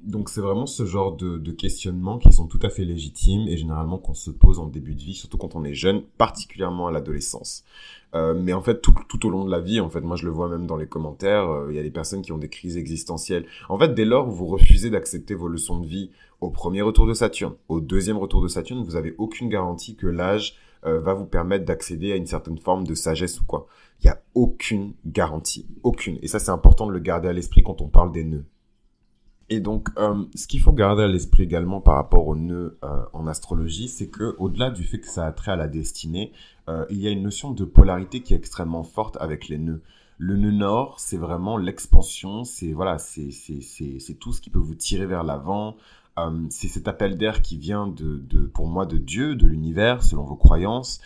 donc 0.02 0.30
c'est 0.30 0.40
vraiment 0.40 0.66
ce 0.66 0.85
genre 0.85 1.16
de, 1.16 1.38
questionnements 1.52 2.18
qui 2.18 2.33
sont 2.33 2.49
tout 2.49 2.59
à 2.62 2.71
fait 2.71 2.85
légitimes 2.85 3.47
et 3.47 3.56
généralement 3.56 3.99
qu'on 3.99 4.14
se 4.14 4.33
pose 4.33 4.59
en 4.59 4.66
début 4.66 4.97
de 4.97 5.00
vie, 5.00 5.14
surtout 5.14 5.38
quand 5.38 5.54
on 5.54 5.62
est 5.62 5.75
jeune, 5.75 6.02
particulièrement 6.18 6.88
à 6.88 6.90
l'adolescence. 6.90 7.64
Euh, 8.16 8.35
mais 8.35 8.52
en 8.52 8.62
fait, 8.62 8.80
tout, 8.80 8.94
tout, 9.09 9.26
au 9.26 9.30
long 9.30 9.44
de 9.44 9.50
la 9.50 9.61
vie, 9.61 9.78
en 9.78 9.90
fait, 9.90 10.00
moi 10.00 10.16
je 10.16 10.25
le 10.25 10.33
vois 10.33 10.49
même 10.49 10.66
dans 10.66 10.76
les 10.76 10.88
commentaires, 10.88 11.49
euh, 11.49 11.68
il 11.71 11.76
y 11.76 11.78
a 11.78 11.83
des 11.83 11.90
personnes 11.90 12.23
qui 12.23 12.33
ont 12.33 12.38
des 12.38 12.49
crises 12.49 12.76
existentielles. 12.76 13.47
En 13.68 13.78
fait, 13.78 13.94
dès 13.94 14.04
lors 14.04 14.26
où 14.26 14.33
vous 14.33 14.47
refusez 14.47 14.90
d'accepter 14.90 15.35
vos 15.35 15.49
leçons 15.49 15.78
de 15.78 15.87
vie 15.87 16.11
au 16.45 16.51
premier 16.51 16.83
retour 16.83 17.07
de 17.07 17.15
Saturne, 17.15 17.55
au 17.69 17.81
deuxième 17.81 18.19
retour 18.19 18.43
de 18.43 18.49
Saturne, 18.49 18.85
vous 18.85 18.97
avez 18.97 19.15
aucune 19.19 19.49
garantie 19.49 19.97
que 19.97 20.07
l'âge 20.07 20.57
euh, 20.85 21.01
va 21.01 21.15
vous 21.15 21.25
permettre 21.25 21.65
d'accéder 21.65 22.13
à 22.13 22.17
une 22.17 22.27
certaine 22.27 22.59
forme 22.59 22.87
de 22.87 22.95
sagesse 22.95 23.41
ou 23.41 23.45
quoi. 23.45 23.67
Il 24.01 24.07
n'y 24.07 24.11
a 24.11 24.21
aucune 24.35 24.93
garantie, 25.07 25.67
aucune. 25.83 26.19
Et 26.21 26.29
ça, 26.29 26.39
c'est 26.39 26.51
important 26.51 26.87
de 26.87 26.93
le 26.93 26.99
garder 26.99 27.29
à 27.29 27.33
l'esprit 27.33 27.63
quand 27.63 27.81
on 27.81 27.89
parle 27.89 28.13
des 28.13 28.25
nœuds. 28.25 28.45
Et 29.49 29.61
donc, 29.61 29.89
euh, 29.99 30.25
ce 30.35 30.47
qu'il 30.47 30.61
faut 30.61 30.73
garder 30.73 31.03
à 31.03 31.09
l'esprit 31.09 31.45
également 31.45 31.81
par 31.81 31.95
rapport 31.95 32.27
aux 32.29 32.37
nœuds 32.37 32.79
euh, 32.85 33.05
en 33.15 33.27
astrologie, 33.27 33.89
c'est 33.89 34.09
que 34.09 34.35
au-delà 34.39 34.71
du 34.71 34.85
fait 34.85 35.01
que 35.01 35.09
ça 35.09 35.27
a 35.27 35.33
trait 35.33 35.53
à 35.53 35.57
la 35.57 35.69
destinée, 35.69 36.33
il 36.89 36.99
y 36.99 37.07
a 37.07 37.11
une 37.11 37.23
notion 37.23 37.51
de 37.51 37.65
polarité 37.67 38.21
qui 38.21 38.33
est 38.33 38.39
extrêmement 38.39 38.85
forte 38.85 39.19
avec 39.21 39.49
les 39.49 39.59
nœuds. 39.59 39.83
Le 40.17 40.37
nœud 40.37 40.51
nord, 40.51 40.99
c'est 40.99 41.17
vraiment 41.19 41.59
l'expansion, 41.59 42.45
c'est 42.45 42.73
voilà, 42.73 42.99
c'est 42.99 43.29
tout 44.19 44.33
ce 44.33 44.41
qui 44.41 44.49
peut 44.49 44.59
vous 44.59 44.75
tirer 44.75 45.05
vers 45.07 45.25
l'avant. 45.25 45.77
C'est 46.50 46.68
cet 46.68 46.88
appel 46.88 47.16
d'air 47.18 47.42
qui 47.42 47.56
vient 47.56 47.88
de, 47.88 48.47
pour 48.52 48.66
moi, 48.66 48.87
de 48.87 48.99
Dieu, 48.99 49.35
de 49.35 49.47
l'univers, 49.47 50.02
selon 50.02 50.25
vos 50.25 50.37
croyances, 50.37 51.00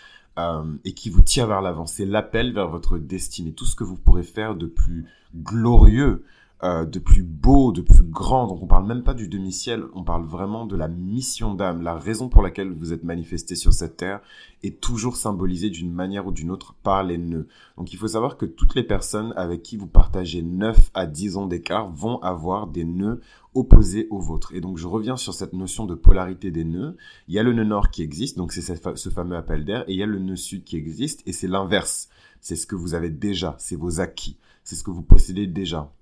et 0.84 0.94
qui 0.94 1.10
vous 1.10 1.22
tire 1.22 1.46
vers 1.46 1.62
l'avant. 1.62 1.86
C'est 1.86 2.04
l'appel 2.04 2.52
vers 2.52 2.68
votre 2.68 2.98
destinée, 2.98 3.52
tout 3.52 3.64
ce 3.64 3.74
que 3.74 3.84
vous 3.84 3.96
pourrez 3.96 4.22
faire 4.22 4.54
de 4.54 4.66
plus 4.66 5.06
glorieux 5.34 6.24
euh, 6.64 6.84
de 6.84 6.98
plus 6.98 7.22
beau, 7.22 7.70
de 7.70 7.82
plus 7.82 8.02
grand. 8.02 8.48
Donc 8.48 8.62
on 8.62 8.66
parle 8.66 8.86
même 8.86 9.04
pas 9.04 9.14
du 9.14 9.28
demi-ciel, 9.28 9.84
on 9.94 10.02
parle 10.02 10.24
vraiment 10.24 10.66
de 10.66 10.74
la 10.74 10.88
mission 10.88 11.54
d'âme, 11.54 11.82
la 11.82 11.94
raison 11.94 12.28
pour 12.28 12.42
laquelle 12.42 12.72
vous 12.72 12.92
êtes 12.92 13.04
manifesté 13.04 13.54
sur 13.54 13.72
cette 13.72 13.96
terre 13.96 14.20
est 14.64 14.80
toujours 14.80 15.16
symbolisée 15.16 15.70
d'une 15.70 15.92
manière 15.92 16.26
ou 16.26 16.32
d'une 16.32 16.50
autre 16.50 16.74
par 16.82 17.04
les 17.04 17.16
nœuds. 17.16 17.46
Donc 17.76 17.92
il 17.92 17.96
faut 17.96 18.08
savoir 18.08 18.36
que 18.36 18.44
toutes 18.44 18.74
les 18.74 18.82
personnes 18.82 19.32
avec 19.36 19.62
qui 19.62 19.76
vous 19.76 19.86
partagez 19.86 20.42
9 20.42 20.90
à 20.94 21.06
10 21.06 21.36
ans 21.36 21.46
d'écart 21.46 21.92
vont 21.92 22.18
avoir 22.22 22.66
des 22.66 22.84
nœuds 22.84 23.20
opposés 23.54 24.08
aux 24.10 24.18
vôtres. 24.20 24.52
Et 24.52 24.60
donc 24.60 24.78
je 24.78 24.88
reviens 24.88 25.16
sur 25.16 25.34
cette 25.34 25.52
notion 25.52 25.86
de 25.86 25.94
polarité 25.94 26.50
des 26.50 26.64
nœuds. 26.64 26.96
Il 27.28 27.34
y 27.34 27.38
a 27.38 27.44
le 27.44 27.52
nœud 27.52 27.62
nord 27.62 27.90
qui 27.90 28.02
existe, 28.02 28.36
donc 28.36 28.52
c'est 28.52 28.62
ce 28.62 29.08
fameux 29.10 29.36
appel 29.36 29.64
d'air, 29.64 29.84
et 29.86 29.92
il 29.92 29.98
y 29.98 30.02
a 30.02 30.06
le 30.06 30.18
nœud 30.18 30.34
sud 30.34 30.64
qui 30.64 30.76
existe, 30.76 31.22
et 31.26 31.32
c'est 31.32 31.46
l'inverse. 31.46 32.08
C'est 32.40 32.56
ce 32.56 32.66
que 32.66 32.74
vous 32.74 32.94
avez 32.94 33.10
déjà, 33.10 33.54
c'est 33.58 33.76
vos 33.76 34.00
acquis, 34.00 34.38
c'est 34.64 34.74
ce 34.74 34.82
que 34.82 34.90
vous 34.90 35.02
possédez 35.02 35.46
déjà. 35.46 35.92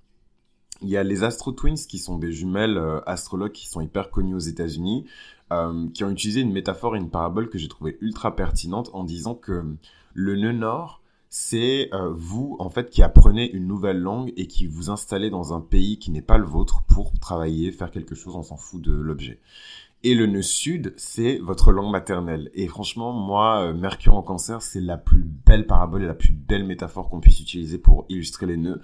Il 0.82 0.88
y 0.88 0.96
a 0.96 1.02
les 1.02 1.24
Astro 1.24 1.52
Twins 1.52 1.86
qui 1.88 1.98
sont 1.98 2.18
des 2.18 2.32
jumelles 2.32 2.76
euh, 2.76 3.00
astrologues 3.06 3.52
qui 3.52 3.66
sont 3.66 3.80
hyper 3.80 4.10
connues 4.10 4.34
aux 4.34 4.40
États-Unis, 4.40 5.06
euh, 5.52 5.88
qui 5.94 6.04
ont 6.04 6.10
utilisé 6.10 6.42
une 6.42 6.52
métaphore 6.52 6.96
et 6.96 6.98
une 6.98 7.10
parabole 7.10 7.48
que 7.48 7.56
j'ai 7.56 7.68
trouvé 7.68 7.96
ultra 8.00 8.36
pertinente 8.36 8.90
en 8.92 9.04
disant 9.04 9.34
que 9.34 9.64
le 10.12 10.36
nœud 10.36 10.52
nord, 10.52 11.00
c'est 11.30 11.88
euh, 11.94 12.10
vous 12.12 12.56
en 12.60 12.68
fait 12.68 12.90
qui 12.90 13.02
apprenez 13.02 13.50
une 13.50 13.66
nouvelle 13.66 13.98
langue 13.98 14.32
et 14.36 14.46
qui 14.46 14.66
vous 14.66 14.90
installez 14.90 15.30
dans 15.30 15.54
un 15.54 15.60
pays 15.60 15.98
qui 15.98 16.10
n'est 16.10 16.22
pas 16.22 16.38
le 16.38 16.44
vôtre 16.44 16.82
pour 16.88 17.18
travailler, 17.18 17.72
faire 17.72 17.90
quelque 17.90 18.14
chose, 18.14 18.36
on 18.36 18.42
s'en 18.42 18.56
fout 18.56 18.82
de 18.82 18.92
l'objet. 18.92 19.40
Et 20.02 20.14
le 20.14 20.26
nœud 20.26 20.42
sud, 20.42 20.92
c'est 20.96 21.38
votre 21.38 21.72
langue 21.72 21.90
maternelle. 21.90 22.50
Et 22.54 22.68
franchement, 22.68 23.12
moi, 23.12 23.72
Mercure 23.72 24.14
en 24.14 24.22
cancer, 24.22 24.62
c'est 24.62 24.80
la 24.80 24.98
plus 24.98 25.24
belle 25.24 25.66
parabole 25.66 26.02
et 26.02 26.06
la 26.06 26.14
plus 26.14 26.32
belle 26.32 26.64
métaphore 26.64 27.08
qu'on 27.08 27.18
puisse 27.18 27.40
utiliser 27.40 27.78
pour 27.78 28.04
illustrer 28.08 28.46
les 28.46 28.58
nœuds. 28.58 28.80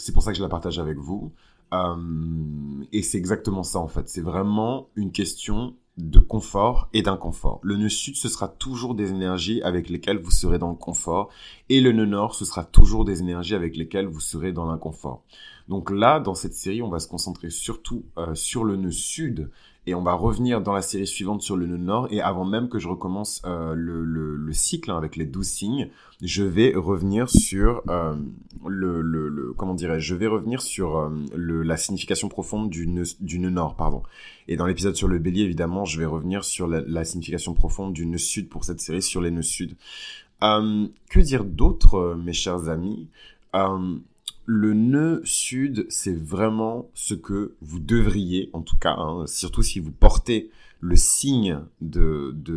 C'est 0.00 0.12
pour 0.12 0.22
ça 0.22 0.32
que 0.32 0.38
je 0.38 0.42
la 0.42 0.48
partage 0.48 0.78
avec 0.78 0.98
vous. 0.98 1.32
Euh, 1.72 2.84
et 2.92 3.02
c'est 3.02 3.18
exactement 3.18 3.62
ça 3.62 3.78
en 3.78 3.88
fait. 3.88 4.08
C'est 4.08 4.20
vraiment 4.20 4.88
une 4.96 5.12
question 5.12 5.74
de 5.96 6.18
confort 6.18 6.88
et 6.92 7.02
d'inconfort. 7.02 7.60
Le 7.62 7.76
nœud 7.76 7.88
sud, 7.88 8.16
ce 8.16 8.28
sera 8.28 8.48
toujours 8.48 8.94
des 8.94 9.10
énergies 9.10 9.62
avec 9.62 9.88
lesquelles 9.88 10.18
vous 10.18 10.30
serez 10.30 10.58
dans 10.58 10.70
le 10.70 10.76
confort. 10.76 11.28
Et 11.68 11.80
le 11.80 11.92
nœud 11.92 12.06
nord, 12.06 12.34
ce 12.34 12.44
sera 12.44 12.64
toujours 12.64 13.04
des 13.04 13.20
énergies 13.20 13.54
avec 13.54 13.76
lesquelles 13.76 14.06
vous 14.06 14.20
serez 14.20 14.52
dans 14.52 14.66
l'inconfort. 14.66 15.22
Donc 15.68 15.90
là, 15.90 16.18
dans 16.18 16.34
cette 16.34 16.54
série, 16.54 16.82
on 16.82 16.88
va 16.88 16.98
se 16.98 17.08
concentrer 17.08 17.50
surtout 17.50 18.04
euh, 18.18 18.34
sur 18.34 18.64
le 18.64 18.76
nœud 18.76 18.90
sud 18.90 19.50
et 19.90 19.94
on 19.94 20.02
va 20.02 20.12
revenir 20.12 20.60
dans 20.60 20.72
la 20.72 20.82
série 20.82 21.06
suivante 21.06 21.42
sur 21.42 21.56
le 21.56 21.66
nœud 21.66 21.76
nord. 21.76 22.06
Et 22.12 22.20
avant 22.20 22.44
même 22.44 22.68
que 22.68 22.78
je 22.78 22.86
recommence 22.86 23.42
euh, 23.44 23.74
le, 23.74 24.04
le, 24.04 24.52
cycle 24.52 24.90
hein, 24.92 24.96
avec 24.96 25.16
les 25.16 25.26
12 25.26 25.46
signes, 25.46 25.90
je 26.22 26.44
vais 26.44 26.72
revenir 26.76 27.28
sur 27.28 27.82
euh, 27.88 28.14
le, 28.64 29.52
comment 29.56 29.74
dirais 29.74 30.00
je 30.00 30.14
vais 30.14 30.28
revenir 30.28 30.62
sur 30.62 30.96
euh, 30.96 31.10
la 31.34 31.76
signification 31.76 32.28
profonde 32.28 32.70
du 32.70 32.86
nœud, 32.86 33.50
nord, 33.50 33.74
pardon. 33.74 34.04
Et 34.46 34.56
dans 34.56 34.66
l'épisode 34.66 34.94
sur 34.94 35.08
le 35.08 35.18
bélier, 35.18 35.42
évidemment, 35.42 35.84
je 35.84 35.98
vais 35.98 36.06
revenir 36.06 36.44
sur 36.44 36.68
la, 36.68 36.82
la, 36.82 37.04
signification 37.04 37.54
profonde 37.54 37.92
du 37.92 38.06
nœud 38.06 38.18
sud 38.18 38.48
pour 38.48 38.64
cette 38.64 38.80
série 38.80 39.02
sur 39.02 39.20
les 39.20 39.32
nœuds 39.32 39.42
sud. 39.42 39.76
que 40.40 41.18
dire 41.18 41.44
d'autre, 41.44 42.14
mes 42.14 42.32
chers 42.32 42.68
amis? 42.68 43.08
Le 44.52 44.74
nœud 44.74 45.22
sud, 45.22 45.86
c'est 45.90 46.18
vraiment 46.18 46.90
ce 46.92 47.14
que 47.14 47.54
vous 47.60 47.78
devriez, 47.78 48.50
en 48.52 48.62
tout 48.62 48.76
cas, 48.76 48.96
hein, 48.98 49.24
surtout 49.28 49.62
si 49.62 49.78
vous 49.78 49.92
portez 49.92 50.50
le 50.80 50.96
signe 50.96 51.60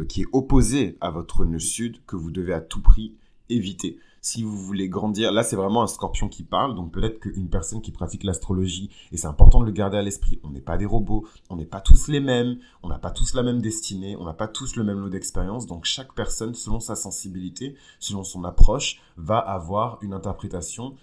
qui 0.10 0.22
est 0.22 0.28
opposé 0.32 0.98
à 1.02 1.12
votre 1.12 1.46
nœud 1.46 1.60
sud, 1.60 2.04
que 2.08 2.16
vous 2.16 2.32
devez 2.32 2.54
à 2.54 2.62
tout 2.62 2.82
prix 2.82 3.14
éviter. 3.50 4.00
Si 4.22 4.42
vous 4.42 4.58
voulez 4.58 4.90
grandir, 4.90 5.32
là 5.32 5.44
c'est 5.44 5.56
vraiment 5.56 5.84
un 5.84 5.88
scorpion 5.88 6.30
qui 6.30 6.42
parle, 6.42 6.74
donc 6.74 6.92
peut-être 6.92 7.20
qu'une 7.20 7.48
personne 7.48 7.82
qui 7.82 7.92
pratique 7.92 8.24
l'astrologie, 8.24 8.90
et 9.12 9.18
c'est 9.18 9.28
important 9.28 9.60
de 9.60 9.66
le 9.66 9.72
garder 9.72 9.98
à 9.98 10.02
l'esprit, 10.02 10.40
on 10.44 10.50
n'est 10.50 10.62
pas 10.62 10.78
des 10.78 10.88
robots, 10.88 11.28
on 11.52 11.58
n'est 11.58 11.66
pas 11.66 11.82
tous 11.82 12.08
les 12.08 12.22
mêmes, 12.22 12.58
on 12.82 12.88
n'a 12.88 12.98
pas 12.98 13.12
tous 13.12 13.36
la 13.36 13.44
même 13.44 13.62
destinée, 13.62 14.16
on 14.18 14.24
n'a 14.24 14.34
pas 14.34 14.48
tous 14.48 14.78
le 14.78 14.84
même 14.84 15.00
lot 15.00 15.10
d'expérience, 15.10 15.68
donc 15.68 15.86
chaque 15.86 16.16
personne, 16.16 16.56
selon 16.56 16.80
sa 16.80 16.96
sensibilité, 16.96 17.76
selon 18.00 18.24
son 18.24 18.46
approche, 18.46 19.00
va 19.16 19.38
avoir 19.38 20.00
une 20.02 20.14
interprétation 20.14 20.96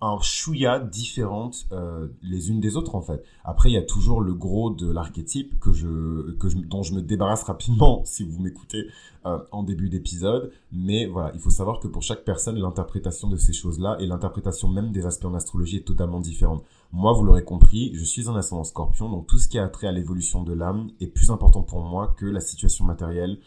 un 0.00 0.18
chouïa 0.20 0.78
différentes 0.78 1.66
euh, 1.72 2.08
les 2.22 2.50
unes 2.50 2.60
des 2.60 2.76
autres 2.76 2.94
en 2.94 3.00
fait. 3.00 3.24
Après 3.44 3.70
il 3.70 3.72
y 3.72 3.78
a 3.78 3.82
toujours 3.82 4.20
le 4.20 4.34
gros 4.34 4.70
de 4.70 4.90
l'archétype 4.90 5.58
que 5.58 5.72
je 5.72 6.32
que 6.32 6.48
dont 6.66 6.82
je 6.82 6.94
me 6.94 7.00
débarrasse 7.00 7.44
rapidement 7.44 8.02
si 8.04 8.24
vous 8.24 8.42
m'écoutez 8.42 8.86
euh, 9.24 9.38
en 9.52 9.62
début 9.62 9.88
d'épisode, 9.88 10.52
mais 10.70 11.06
voilà, 11.06 11.32
il 11.34 11.40
faut 11.40 11.50
savoir 11.50 11.80
que 11.80 11.88
pour 11.88 12.02
chaque 12.02 12.24
personne 12.24 12.56
l'interprétation 12.58 13.28
de 13.28 13.36
ces 13.36 13.54
choses-là 13.54 13.96
et 13.98 14.06
l'interprétation 14.06 14.68
même 14.68 14.92
des 14.92 15.06
aspects 15.06 15.24
en 15.24 15.34
astrologie 15.34 15.78
est 15.78 15.86
totalement 15.86 16.20
différente. 16.20 16.62
Moi, 16.92 17.12
vous 17.12 17.24
l'aurez 17.24 17.42
compris, 17.42 17.90
je 17.94 18.04
suis 18.04 18.28
un 18.28 18.36
ascendant 18.36 18.64
Scorpion, 18.64 19.10
donc 19.10 19.26
tout 19.26 19.38
ce 19.38 19.48
qui 19.48 19.58
a 19.58 19.68
trait 19.68 19.88
à 19.88 19.92
l'évolution 19.92 20.42
de 20.42 20.52
l'âme 20.52 20.90
est 21.00 21.08
plus 21.08 21.30
important 21.30 21.62
pour 21.62 21.80
moi 21.80 22.14
que 22.16 22.26
la 22.26 22.40
situation 22.40 22.84
matérielle 22.84 23.38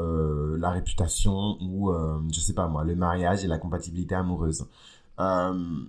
euh, 0.00 0.56
la 0.58 0.70
réputation 0.70 1.58
ou 1.60 1.92
je 2.32 2.40
sais 2.40 2.54
pas 2.54 2.68
moi 2.68 2.84
le 2.84 2.94
mariage 2.94 3.44
et 3.44 3.48
la 3.48 3.58
compatibilité 3.58 4.14
amoureuse. 4.14 4.64
Euh, 5.20 5.84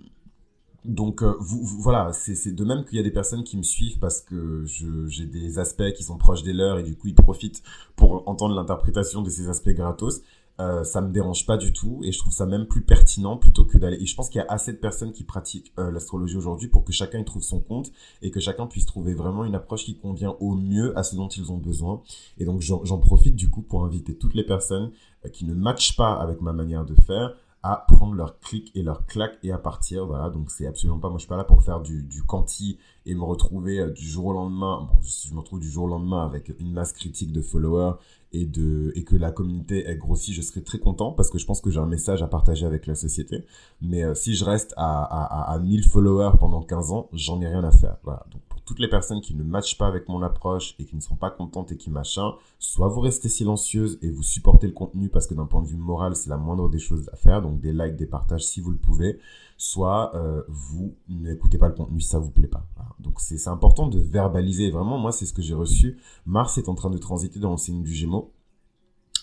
donc 0.84 1.22
euh, 1.22 1.34
voilà, 1.40 2.12
c'est 2.12 2.52
de 2.52 2.64
même 2.64 2.84
qu'il 2.84 2.96
y 2.96 3.00
a 3.00 3.02
des 3.02 3.10
personnes 3.10 3.44
qui 3.44 3.58
me 3.58 3.62
suivent 3.62 3.98
parce 3.98 4.22
que 4.22 4.64
j'ai 4.64 5.26
des 5.26 5.58
aspects 5.58 5.92
qui 5.94 6.02
sont 6.02 6.16
proches 6.16 6.42
des 6.42 6.54
leurs 6.54 6.78
et 6.78 6.82
du 6.82 6.96
coup 6.96 7.08
ils 7.08 7.14
profitent 7.14 7.62
pour 7.96 8.26
entendre 8.26 8.54
l'interprétation 8.54 9.20
de 9.20 9.28
ces 9.28 9.48
aspects 9.48 9.70
gratos. 9.70 10.22
Euh, 10.58 10.84
ça 10.84 11.00
me 11.00 11.10
dérange 11.10 11.46
pas 11.46 11.56
du 11.56 11.72
tout 11.72 12.00
et 12.02 12.12
je 12.12 12.18
trouve 12.18 12.34
ça 12.34 12.44
même 12.44 12.66
plus 12.66 12.82
pertinent 12.82 13.38
plutôt 13.38 13.64
que 13.64 13.78
d'aller. 13.78 13.96
Et 14.00 14.06
je 14.06 14.14
pense 14.14 14.28
qu'il 14.28 14.40
y 14.40 14.44
a 14.44 14.46
assez 14.50 14.72
de 14.72 14.78
personnes 14.78 15.12
qui 15.12 15.24
pratiquent 15.24 15.72
euh, 15.78 15.90
l'astrologie 15.90 16.36
aujourd'hui 16.36 16.68
pour 16.68 16.84
que 16.84 16.92
chacun 16.92 17.18
y 17.18 17.24
trouve 17.24 17.42
son 17.42 17.60
compte 17.60 17.92
et 18.20 18.30
que 18.30 18.40
chacun 18.40 18.66
puisse 18.66 18.84
trouver 18.84 19.14
vraiment 19.14 19.44
une 19.44 19.54
approche 19.54 19.84
qui 19.84 19.96
convient 19.96 20.36
au 20.40 20.54
mieux 20.54 20.96
à 20.98 21.02
ce 21.02 21.16
dont 21.16 21.28
ils 21.28 21.50
ont 21.50 21.56
besoin. 21.56 22.02
Et 22.38 22.44
donc 22.44 22.60
j'en 22.60 22.98
profite 22.98 23.36
du 23.36 23.48
coup 23.48 23.62
pour 23.62 23.84
inviter 23.84 24.14
toutes 24.14 24.34
les 24.34 24.44
personnes 24.44 24.90
qui 25.32 25.46
ne 25.46 25.54
matchent 25.54 25.96
pas 25.96 26.14
avec 26.14 26.42
ma 26.42 26.52
manière 26.52 26.84
de 26.84 26.94
faire 26.94 27.34
à 27.62 27.84
prendre 27.88 28.14
leur 28.14 28.38
clic 28.38 28.70
et 28.74 28.82
leur 28.82 29.06
claque 29.06 29.38
et 29.42 29.52
à 29.52 29.58
partir. 29.58 30.06
Voilà, 30.06 30.30
donc 30.30 30.50
c'est 30.50 30.66
absolument 30.66 30.98
pas, 30.98 31.08
moi 31.08 31.18
je 31.18 31.22
suis 31.22 31.28
pas 31.28 31.36
là 31.36 31.44
pour 31.44 31.62
faire 31.62 31.80
du, 31.80 32.02
du 32.02 32.22
quanti 32.22 32.78
et 33.06 33.14
me 33.14 33.22
retrouver 33.22 33.80
euh, 33.80 33.90
du 33.90 34.06
jour 34.06 34.26
au 34.26 34.32
lendemain. 34.32 34.88
Bon, 34.88 35.02
si 35.02 35.28
je 35.28 35.34
me 35.34 35.40
retrouve 35.40 35.60
du 35.60 35.70
jour 35.70 35.84
au 35.84 35.88
lendemain 35.88 36.24
avec 36.24 36.52
une 36.58 36.72
masse 36.72 36.92
critique 36.92 37.32
de 37.32 37.42
followers 37.42 37.94
et 38.32 38.46
de 38.46 38.92
et 38.94 39.04
que 39.04 39.16
la 39.16 39.30
communauté 39.30 39.86
est 39.88 39.96
grossie, 39.96 40.32
je 40.32 40.40
serai 40.40 40.62
très 40.62 40.78
content 40.78 41.12
parce 41.12 41.30
que 41.30 41.38
je 41.38 41.44
pense 41.44 41.60
que 41.60 41.70
j'ai 41.70 41.80
un 41.80 41.86
message 41.86 42.22
à 42.22 42.28
partager 42.28 42.64
avec 42.64 42.86
la 42.86 42.94
société. 42.94 43.44
Mais 43.82 44.04
euh, 44.04 44.14
si 44.14 44.34
je 44.34 44.44
reste 44.44 44.72
à, 44.76 45.02
à, 45.02 45.52
à, 45.52 45.58
1000 45.58 45.84
followers 45.84 46.38
pendant 46.38 46.62
15 46.62 46.92
ans, 46.92 47.08
j'en 47.12 47.40
ai 47.42 47.48
rien 47.48 47.64
à 47.64 47.72
faire. 47.72 47.98
Voilà, 48.04 48.24
donc 48.32 48.42
toutes 48.70 48.78
les 48.78 48.86
personnes 48.88 49.20
qui 49.20 49.34
ne 49.34 49.42
matchent 49.42 49.76
pas 49.76 49.88
avec 49.88 50.08
mon 50.08 50.22
approche 50.22 50.76
et 50.78 50.84
qui 50.84 50.94
ne 50.94 51.00
sont 51.00 51.16
pas 51.16 51.28
contentes 51.28 51.72
et 51.72 51.76
qui 51.76 51.90
machin, 51.90 52.34
soit 52.60 52.86
vous 52.86 53.00
restez 53.00 53.28
silencieuses 53.28 53.98
et 54.00 54.12
vous 54.12 54.22
supportez 54.22 54.68
le 54.68 54.72
contenu 54.72 55.08
parce 55.08 55.26
que 55.26 55.34
d'un 55.34 55.46
point 55.46 55.60
de 55.60 55.66
vue 55.66 55.76
moral, 55.76 56.14
c'est 56.14 56.30
la 56.30 56.36
moindre 56.36 56.68
des 56.68 56.78
choses 56.78 57.10
à 57.12 57.16
faire, 57.16 57.42
donc 57.42 57.60
des 57.60 57.72
likes, 57.72 57.96
des 57.96 58.06
partages 58.06 58.44
si 58.44 58.60
vous 58.60 58.70
le 58.70 58.76
pouvez, 58.76 59.18
soit 59.56 60.14
euh, 60.14 60.44
vous 60.46 60.94
n'écoutez 61.08 61.58
pas 61.58 61.66
le 61.66 61.74
contenu 61.74 62.00
ça 62.00 62.20
vous 62.20 62.30
plaît 62.30 62.46
pas. 62.46 62.64
Donc 63.00 63.18
c'est 63.18 63.48
important 63.48 63.88
de 63.88 63.98
verbaliser. 63.98 64.70
Vraiment, 64.70 64.98
moi, 64.98 65.10
c'est 65.10 65.26
ce 65.26 65.32
que 65.32 65.42
j'ai 65.42 65.54
reçu. 65.54 65.98
Mars 66.24 66.56
est 66.56 66.68
en 66.68 66.76
train 66.76 66.90
de 66.90 66.98
transiter 66.98 67.40
dans 67.40 67.50
le 67.50 67.56
signe 67.56 67.82
du 67.82 67.92
Gémeaux. 67.92 68.32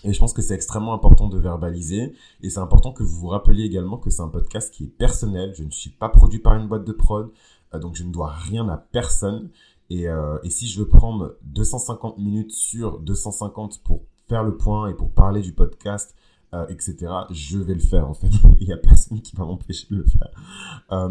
Et 0.04 0.14
je 0.14 0.20
pense 0.20 0.34
que 0.34 0.42
c'est 0.42 0.54
extrêmement 0.54 0.94
important 0.94 1.28
de 1.28 1.38
verbaliser. 1.38 2.14
Et 2.42 2.50
c'est 2.50 2.60
important 2.60 2.92
que 2.92 3.04
vous 3.04 3.20
vous 3.20 3.28
rappeliez 3.28 3.64
également 3.64 3.98
que 3.98 4.10
c'est 4.10 4.22
un 4.22 4.28
podcast 4.28 4.74
qui 4.74 4.84
est 4.84 4.88
personnel. 4.88 5.54
Je 5.56 5.64
ne 5.64 5.72
suis 5.72 5.90
pas 5.90 6.10
produit 6.10 6.40
par 6.40 6.56
une 6.56 6.68
boîte 6.68 6.86
de 6.86 6.92
prod. 6.92 7.32
Euh, 7.78 7.80
donc 7.80 7.96
je 7.96 8.04
ne 8.04 8.12
dois 8.12 8.30
rien 8.32 8.68
à 8.70 8.78
personne. 8.78 9.50
Et, 9.90 10.10
euh, 10.10 10.38
et 10.44 10.50
si 10.50 10.68
je 10.68 10.80
veux 10.80 10.88
prendre 10.88 11.38
250 11.44 12.18
minutes 12.18 12.52
sur 12.52 13.00
250 13.00 13.82
pour 13.84 14.02
faire 14.28 14.44
le 14.44 14.58
point 14.58 14.90
et 14.90 14.94
pour 14.94 15.12
parler 15.12 15.42
du 15.42 15.54
podcast, 15.54 16.14
euh, 16.54 16.66
etc., 16.68 16.98
je 17.32 17.58
vais 17.58 17.74
le 17.74 17.80
faire 17.80 18.10
en 18.10 18.14
fait. 18.14 18.28
Il 18.60 18.68
n'y 18.68 18.74
a 18.74 18.78
personne 18.78 19.22
qui 19.22 19.36
va 19.36 19.46
m'empêcher 19.46 19.88
de 19.90 19.98
le 19.98 20.06
faire. 20.06 20.30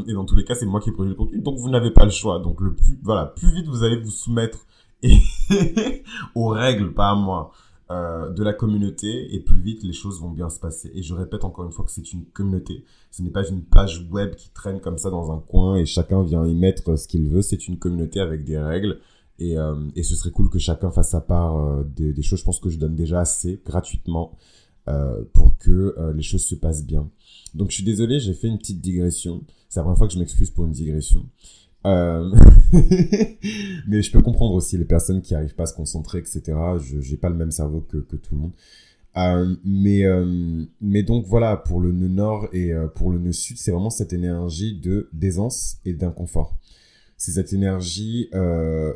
Et 0.07 0.13
dans 0.13 0.25
tous 0.25 0.37
les 0.37 0.45
cas, 0.45 0.55
c'est 0.55 0.67
moi 0.67 0.81
qui 0.81 0.91
produis 0.91 1.11
le 1.11 1.17
contenu, 1.17 1.41
donc 1.41 1.59
vous 1.59 1.71
n'avez 1.71 1.91
pas 1.91 2.05
le 2.05 2.11
choix. 2.11 2.39
Donc 2.39 2.61
le 2.61 2.75
plus, 2.75 2.99
voilà, 3.03 3.27
plus 3.27 3.53
vite 3.55 3.67
vous 3.67 3.83
allez 3.83 3.97
vous 3.97 4.11
soumettre 4.11 4.67
et 5.03 5.19
aux 6.35 6.49
règles, 6.49 6.93
pas 6.93 7.11
à 7.11 7.15
moi, 7.15 7.53
euh, 7.89 8.31
de 8.31 8.43
la 8.43 8.53
communauté, 8.53 9.33
et 9.33 9.39
plus 9.39 9.61
vite 9.61 9.85
les 9.85 9.93
choses 9.93 10.21
vont 10.21 10.31
bien 10.31 10.51
se 10.51 10.59
passer. 10.59 10.91
Et 10.95 11.03
je 11.03 11.15
répète 11.15 11.45
encore 11.45 11.65
une 11.65 11.71
fois 11.71 11.85
que 11.85 11.93
c'est 11.93 12.13
une 12.13 12.25
communauté. 12.25 12.85
Ce 13.13 13.23
n'est 13.23 13.31
pas 13.31 13.47
une 13.47 13.63
page 13.63 14.09
web 14.11 14.35
qui 14.35 14.51
traîne 14.51 14.81
comme 14.81 14.99
ça 14.99 15.09
dans 15.09 15.31
un 15.31 15.39
coin 15.39 15.77
et 15.77 15.87
chacun 15.87 16.25
vient 16.25 16.45
y 16.45 16.55
mettre 16.57 16.97
ce 16.97 17.07
qu'il 17.07 17.29
veut. 17.29 17.43
C'est 17.43 17.69
une 17.69 17.79
communauté 17.79 18.19
avec 18.19 18.45
des 18.45 18.59
règles. 18.59 18.99
Et, 19.39 19.57
euh, 19.57 19.77
et 19.95 20.03
ce 20.03 20.17
serait 20.17 20.33
cool 20.33 20.51
que 20.51 20.59
chacun 20.59 20.91
fasse 20.91 21.11
sa 21.11 21.21
part 21.21 21.59
euh, 21.59 21.85
des, 21.85 22.13
des, 22.13 22.23
choses. 22.23 22.41
Je 22.41 22.45
pense 22.45 22.59
que 22.59 22.71
je 22.71 22.79
donne 22.79 22.97
déjà 22.97 23.21
assez 23.21 23.63
gratuitement 23.65 24.37
pour 25.33 25.59
que 25.59 25.97
les 26.15 26.23
choses 26.23 26.45
se 26.45 26.55
passent 26.55 26.87
bien. 26.87 27.11
Donc 27.55 27.71
je 27.71 27.75
suis 27.75 27.85
désolé, 27.85 28.21
j'ai 28.21 28.35
fait 28.35 28.47
une 28.47 28.57
petite 28.59 28.81
digression. 28.81 29.43
C'est 29.69 29.81
la 29.81 29.83
première 29.83 29.99
fois 29.99 30.07
que 30.07 30.15
je 30.15 30.19
m'excuse 30.21 30.51
pour 30.51 30.65
une 30.65 30.71
digression. 30.71 31.27
Euh... 31.87 32.35
mais 33.87 34.03
je 34.03 34.11
peux 34.11 34.21
comprendre 34.21 34.55
aussi 34.55 34.77
les 34.77 34.85
personnes 34.85 35.23
qui 35.23 35.35
arrivent 35.35 35.55
pas 35.55 35.65
à 35.65 35.67
se 35.67 35.75
concentrer, 35.75 36.19
etc. 36.19 36.43
Je 36.81 37.01
j'ai 37.01 37.17
pas 37.17 37.31
le 37.31 37.37
même 37.37 37.53
cerveau 37.53 37.81
que, 37.81 37.99
que 37.99 38.17
tout 38.17 38.35
le 38.35 38.41
monde. 38.41 38.53
Euh, 39.17 39.57
mais 39.65 40.05
euh, 40.05 40.65
mais 40.81 41.03
donc 41.03 41.25
voilà 41.27 41.57
pour 41.57 41.81
le 41.81 41.93
nœud 41.93 42.09
nord 42.09 42.49
et 42.53 42.73
pour 42.97 43.11
le 43.11 43.19
nœud 43.19 43.33
sud, 43.33 43.57
c'est 43.57 43.71
vraiment 43.71 43.91
cette 43.91 44.13
énergie 44.13 44.79
de 44.79 45.09
d'aisance 45.13 45.79
et 45.85 45.93
d'inconfort. 45.93 46.59
C'est 47.17 47.33
cette 47.33 47.55
énergie 47.55 48.29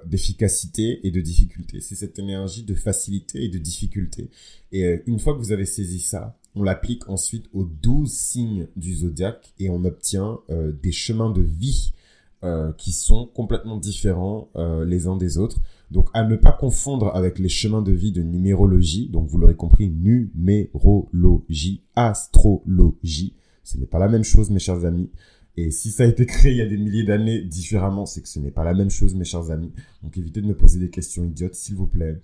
d'efficacité 0.05 1.07
et 1.07 1.11
de 1.11 1.22
difficulté. 1.22 1.81
C'est 1.81 1.94
cette 1.94 2.18
énergie 2.18 2.64
de 2.64 2.74
facilité 2.74 3.44
et 3.44 3.48
de 3.48 3.57
difficulté. 3.57 4.29
Et 4.72 5.00
une 5.07 5.18
fois 5.18 5.33
que 5.33 5.38
vous 5.38 5.53
avez 5.53 5.64
saisi 5.64 6.00
ça, 6.00 6.37
on 6.55 6.62
l'applique 6.62 7.09
ensuite 7.09 7.46
aux 7.55 7.64
12 7.64 8.12
signes 8.12 8.66
du 8.76 8.94
zodiaque 8.94 9.55
et 9.59 9.70
on 9.70 9.87
obtient 9.87 10.40
des 10.50 10.92
chemins 10.92 11.31
de 11.31 11.40
vie 11.40 11.94
euh, 12.42 12.72
qui 12.72 12.92
sont 12.92 13.26
complètement 13.26 13.76
différents 13.76 14.48
euh, 14.57 14.87
les 14.87 15.07
uns 15.07 15.18
des 15.18 15.37
autres. 15.37 15.61
Donc 15.90 16.09
à 16.14 16.24
ne 16.24 16.37
pas 16.37 16.53
confondre 16.53 17.14
avec 17.14 17.38
les 17.38 17.50
chemins 17.50 17.83
de 17.83 17.92
vie 17.92 18.12
de 18.12 18.22
numérologie. 18.22 19.11
Donc 19.11 19.29
vous 19.29 19.37
l'aurez 19.37 19.57
compris, 19.57 19.90
numérologie, 19.90 21.83
astrologie. 21.96 23.35
Ce 23.62 23.76
n'est 23.76 23.85
pas 23.85 23.98
la 23.98 24.09
même 24.09 24.24
chose 24.24 24.48
mes 24.50 24.59
chers 24.59 24.87
amis. 24.87 25.11
Et 25.59 25.70
si 25.70 25.90
ça 25.90 26.05
a 26.05 26.07
été 26.07 26.24
créé 26.24 26.53
il 26.53 26.59
y 26.59 26.62
a 26.62 26.66
des 26.66 26.79
milliers 26.79 27.05
d'années 27.05 27.42
différemment, 27.42 28.07
c'est 28.07 28.22
que 28.22 28.29
ce 28.29 28.38
n'est 28.38 28.50
pas 28.50 28.64
la 28.64 28.72
même 28.72 28.90
chose 28.90 29.14
mes 29.14 29.24
chers 29.24 29.50
amis. 29.50 29.72
Donc 30.03 30.16
évitez 30.16 30.40
de 30.40 30.46
me 30.46 30.57
poser 30.57 30.79
des 30.79 30.88
questions 30.88 31.24
idiotes 31.24 31.55
s'il 31.55 31.74
vous 31.74 31.88
plaît. 31.88 32.22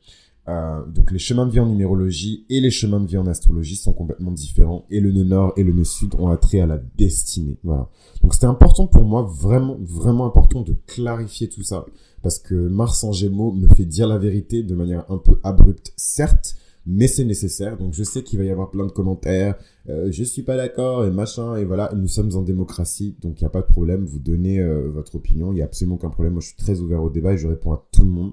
Euh, 0.48 0.86
donc 0.86 1.10
les 1.10 1.18
chemins 1.18 1.44
de 1.44 1.50
vie 1.50 1.58
en 1.58 1.66
numérologie 1.66 2.46
et 2.48 2.60
les 2.60 2.70
chemins 2.70 3.00
de 3.00 3.06
vie 3.06 3.18
en 3.18 3.26
astrologie 3.26 3.74
sont 3.74 3.92
complètement 3.92 4.30
différents 4.30 4.86
et 4.90 5.00
le 5.00 5.10
nœud 5.10 5.24
nord 5.24 5.52
et 5.56 5.64
le 5.64 5.72
nœud 5.72 5.82
sud 5.82 6.14
ont 6.18 6.28
attrait 6.28 6.60
à 6.60 6.66
la 6.66 6.78
destinée. 6.78 7.58
Voilà. 7.64 7.88
Donc 8.22 8.32
c'était 8.32 8.46
important 8.46 8.86
pour 8.86 9.04
moi, 9.04 9.22
vraiment, 9.22 9.76
vraiment 9.80 10.24
important 10.24 10.62
de 10.62 10.76
clarifier 10.86 11.48
tout 11.48 11.64
ça 11.64 11.84
parce 12.22 12.38
que 12.38 12.54
Mars 12.54 13.02
en 13.04 13.12
Gémeaux 13.12 13.52
me 13.52 13.68
fait 13.68 13.84
dire 13.84 14.06
la 14.06 14.18
vérité 14.18 14.62
de 14.62 14.74
manière 14.74 15.04
un 15.10 15.18
peu 15.18 15.40
abrupte, 15.42 15.92
certes, 15.96 16.56
mais 16.86 17.08
c'est 17.08 17.24
nécessaire. 17.24 17.76
Donc 17.76 17.94
je 17.94 18.04
sais 18.04 18.22
qu'il 18.22 18.38
va 18.38 18.44
y 18.44 18.50
avoir 18.50 18.70
plein 18.70 18.86
de 18.86 18.92
commentaires, 18.92 19.56
euh, 19.88 20.10
je 20.12 20.22
suis 20.22 20.42
pas 20.42 20.56
d'accord 20.56 21.04
et 21.04 21.10
machin 21.10 21.56
et 21.56 21.64
voilà. 21.64 21.92
Nous 21.94 22.08
sommes 22.08 22.34
en 22.36 22.42
démocratie, 22.42 23.16
donc 23.20 23.40
il 23.40 23.44
n'y 23.44 23.46
a 23.46 23.50
pas 23.50 23.62
de 23.62 23.66
problème. 23.66 24.04
Vous 24.04 24.20
donnez 24.20 24.60
euh, 24.60 24.88
votre 24.90 25.16
opinion, 25.16 25.52
il 25.52 25.58
y 25.58 25.62
a 25.62 25.64
absolument 25.64 25.96
aucun 25.96 26.10
problème. 26.10 26.34
Moi 26.34 26.42
je 26.42 26.48
suis 26.48 26.56
très 26.56 26.80
ouvert 26.80 27.02
au 27.02 27.10
débat 27.10 27.32
et 27.32 27.38
je 27.38 27.48
réponds 27.48 27.72
à 27.72 27.84
tout 27.90 28.04
le 28.04 28.10
monde. 28.10 28.32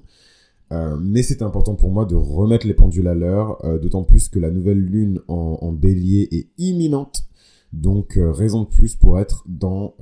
Euh, 0.71 0.97
mais 0.99 1.23
c'est 1.23 1.41
important 1.41 1.76
pour 1.76 1.91
moi 1.91 2.06
de 2.06 2.15
remettre 2.15 2.65
les 2.65 2.73
pendules 2.73 3.08
à 3.08 3.13
l'heure, 3.13 3.63
euh, 3.65 3.78
d'autant 3.78 4.04
plus 4.04 4.30
que 4.30 4.39
la 4.39 4.49
nouvelle 4.49 4.80
lune 4.80 5.19
en, 5.28 5.71
bélier 5.71 6.28
est 6.32 6.47
imminente. 6.58 7.26
Donc 7.73 8.17
euh, 8.17 8.32
raison 8.32 8.63
de 8.63 8.67
plus 8.67 8.95
pour 8.95 9.19
être 9.19 9.43
dans 9.47 9.95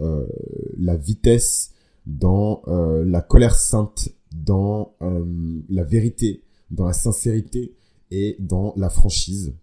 la 0.78 0.96
vitesse, 0.96 1.72
dans 2.06 2.62
la 2.68 3.22
colère 3.22 3.56
sainte, 3.56 4.10
dans 4.32 4.94
la 5.70 5.84
vérité, 5.84 6.44
dans 6.70 6.86
la 6.86 6.94
sincérité 6.94 7.74
et 8.12 8.36
dans 8.40 8.74
la 8.78 8.90
franchise. 8.90 9.54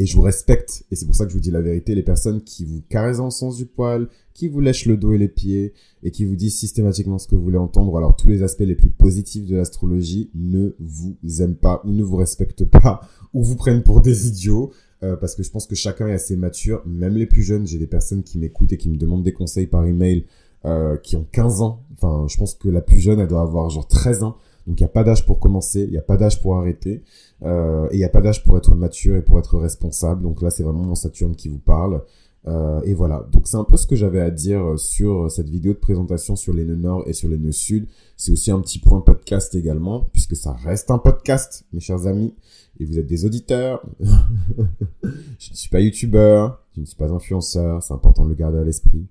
Et 0.00 0.06
je 0.06 0.14
vous 0.14 0.22
respecte, 0.22 0.84
et 0.92 0.96
c'est 0.96 1.06
pour 1.06 1.16
ça 1.16 1.24
que 1.24 1.30
je 1.30 1.34
vous 1.34 1.42
dis 1.42 1.50
la 1.50 1.60
vérité, 1.60 1.96
les 1.96 2.04
personnes 2.04 2.40
qui 2.42 2.64
vous 2.64 2.82
caressent 2.88 3.16
dans 3.16 3.24
le 3.24 3.30
sens 3.32 3.56
du 3.56 3.66
poil, 3.66 4.08
qui 4.32 4.46
vous 4.46 4.60
lèchent 4.60 4.86
le 4.86 4.96
dos 4.96 5.12
et 5.12 5.18
les 5.18 5.26
pieds, 5.26 5.74
et 6.04 6.12
qui 6.12 6.24
vous 6.24 6.36
disent 6.36 6.56
systématiquement 6.56 7.18
ce 7.18 7.26
que 7.26 7.34
vous 7.34 7.42
voulez 7.42 7.58
entendre, 7.58 7.96
alors 7.96 8.14
tous 8.14 8.28
les 8.28 8.44
aspects 8.44 8.60
les 8.60 8.76
plus 8.76 8.90
positifs 8.90 9.44
de 9.44 9.56
l'astrologie 9.56 10.30
ne 10.36 10.76
vous 10.78 11.16
aiment 11.40 11.56
pas, 11.56 11.82
ou 11.84 11.90
ne 11.90 12.04
vous 12.04 12.14
respectent 12.14 12.64
pas, 12.64 13.00
ou 13.34 13.42
vous 13.42 13.56
prennent 13.56 13.82
pour 13.82 14.00
des 14.00 14.28
idiots, 14.28 14.70
euh, 15.02 15.16
parce 15.16 15.34
que 15.34 15.42
je 15.42 15.50
pense 15.50 15.66
que 15.66 15.74
chacun 15.74 16.06
est 16.06 16.14
assez 16.14 16.36
mature, 16.36 16.80
même 16.86 17.16
les 17.16 17.26
plus 17.26 17.42
jeunes, 17.42 17.66
j'ai 17.66 17.78
des 17.78 17.88
personnes 17.88 18.22
qui 18.22 18.38
m'écoutent 18.38 18.72
et 18.72 18.76
qui 18.76 18.88
me 18.88 18.96
demandent 18.96 19.24
des 19.24 19.32
conseils 19.32 19.66
par 19.66 19.84
email, 19.84 20.26
euh, 20.64 20.96
qui 20.96 21.16
ont 21.16 21.26
15 21.32 21.60
ans, 21.60 21.82
enfin 21.94 22.26
je 22.28 22.36
pense 22.36 22.54
que 22.54 22.68
la 22.68 22.82
plus 22.82 23.00
jeune, 23.00 23.18
elle 23.18 23.26
doit 23.26 23.42
avoir 23.42 23.68
genre 23.68 23.88
13 23.88 24.22
ans, 24.22 24.36
donc 24.68 24.78
il 24.80 24.82
n'y 24.82 24.88
a 24.88 24.92
pas 24.92 25.02
d'âge 25.02 25.24
pour 25.24 25.40
commencer, 25.40 25.80
il 25.84 25.90
n'y 25.90 25.96
a 25.96 26.02
pas 26.02 26.18
d'âge 26.18 26.42
pour 26.42 26.58
arrêter, 26.58 27.02
euh, 27.42 27.88
et 27.90 27.94
il 27.94 27.98
n'y 27.98 28.04
a 28.04 28.10
pas 28.10 28.20
d'âge 28.20 28.44
pour 28.44 28.58
être 28.58 28.74
mature 28.74 29.16
et 29.16 29.22
pour 29.22 29.38
être 29.38 29.56
responsable. 29.56 30.22
Donc 30.22 30.42
là, 30.42 30.50
c'est 30.50 30.62
vraiment 30.62 30.82
mon 30.82 30.94
Saturne 30.94 31.34
qui 31.34 31.48
vous 31.48 31.58
parle. 31.58 32.02
Euh, 32.46 32.80
et 32.82 32.92
voilà, 32.92 33.26
donc 33.32 33.48
c'est 33.48 33.56
un 33.56 33.64
peu 33.64 33.76
ce 33.78 33.86
que 33.86 33.96
j'avais 33.96 34.20
à 34.20 34.30
dire 34.30 34.78
sur 34.78 35.30
cette 35.30 35.48
vidéo 35.48 35.72
de 35.72 35.78
présentation 35.78 36.36
sur 36.36 36.52
les 36.52 36.64
nœuds 36.64 36.76
nord 36.76 37.02
et 37.06 37.14
sur 37.14 37.30
les 37.30 37.38
nœuds 37.38 37.50
sud. 37.50 37.88
C'est 38.18 38.30
aussi 38.30 38.50
un 38.50 38.60
petit 38.60 38.78
point 38.78 39.00
podcast 39.00 39.54
également, 39.54 40.06
puisque 40.12 40.36
ça 40.36 40.52
reste 40.52 40.90
un 40.90 40.98
podcast, 40.98 41.64
mes 41.72 41.80
chers 41.80 42.06
amis, 42.06 42.34
et 42.78 42.84
vous 42.84 42.98
êtes 42.98 43.06
des 43.06 43.24
auditeurs. 43.24 43.82
je 44.00 45.50
ne 45.50 45.56
suis 45.56 45.70
pas 45.70 45.80
youtubeur, 45.80 46.62
je 46.74 46.80
ne 46.82 46.86
suis 46.86 46.96
pas 46.96 47.10
influenceur, 47.10 47.82
c'est 47.82 47.94
important 47.94 48.24
de 48.24 48.28
le 48.28 48.34
garder 48.34 48.58
à 48.58 48.64
l'esprit. 48.64 49.06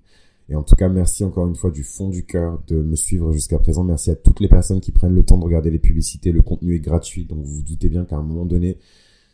Et 0.50 0.56
en 0.56 0.62
tout 0.62 0.76
cas, 0.76 0.88
merci 0.88 1.24
encore 1.24 1.46
une 1.46 1.56
fois 1.56 1.70
du 1.70 1.82
fond 1.82 2.08
du 2.08 2.24
cœur 2.24 2.60
de 2.66 2.76
me 2.76 2.96
suivre 2.96 3.32
jusqu'à 3.32 3.58
présent. 3.58 3.84
Merci 3.84 4.10
à 4.10 4.14
toutes 4.14 4.40
les 4.40 4.48
personnes 4.48 4.80
qui 4.80 4.92
prennent 4.92 5.14
le 5.14 5.22
temps 5.22 5.36
de 5.36 5.44
regarder 5.44 5.70
les 5.70 5.78
publicités. 5.78 6.32
Le 6.32 6.40
contenu 6.40 6.74
est 6.74 6.80
gratuit, 6.80 7.24
donc 7.24 7.40
vous 7.44 7.56
vous 7.56 7.62
doutez 7.62 7.88
bien 7.88 8.04
qu'à 8.04 8.16
un 8.16 8.22
moment 8.22 8.46
donné, 8.46 8.78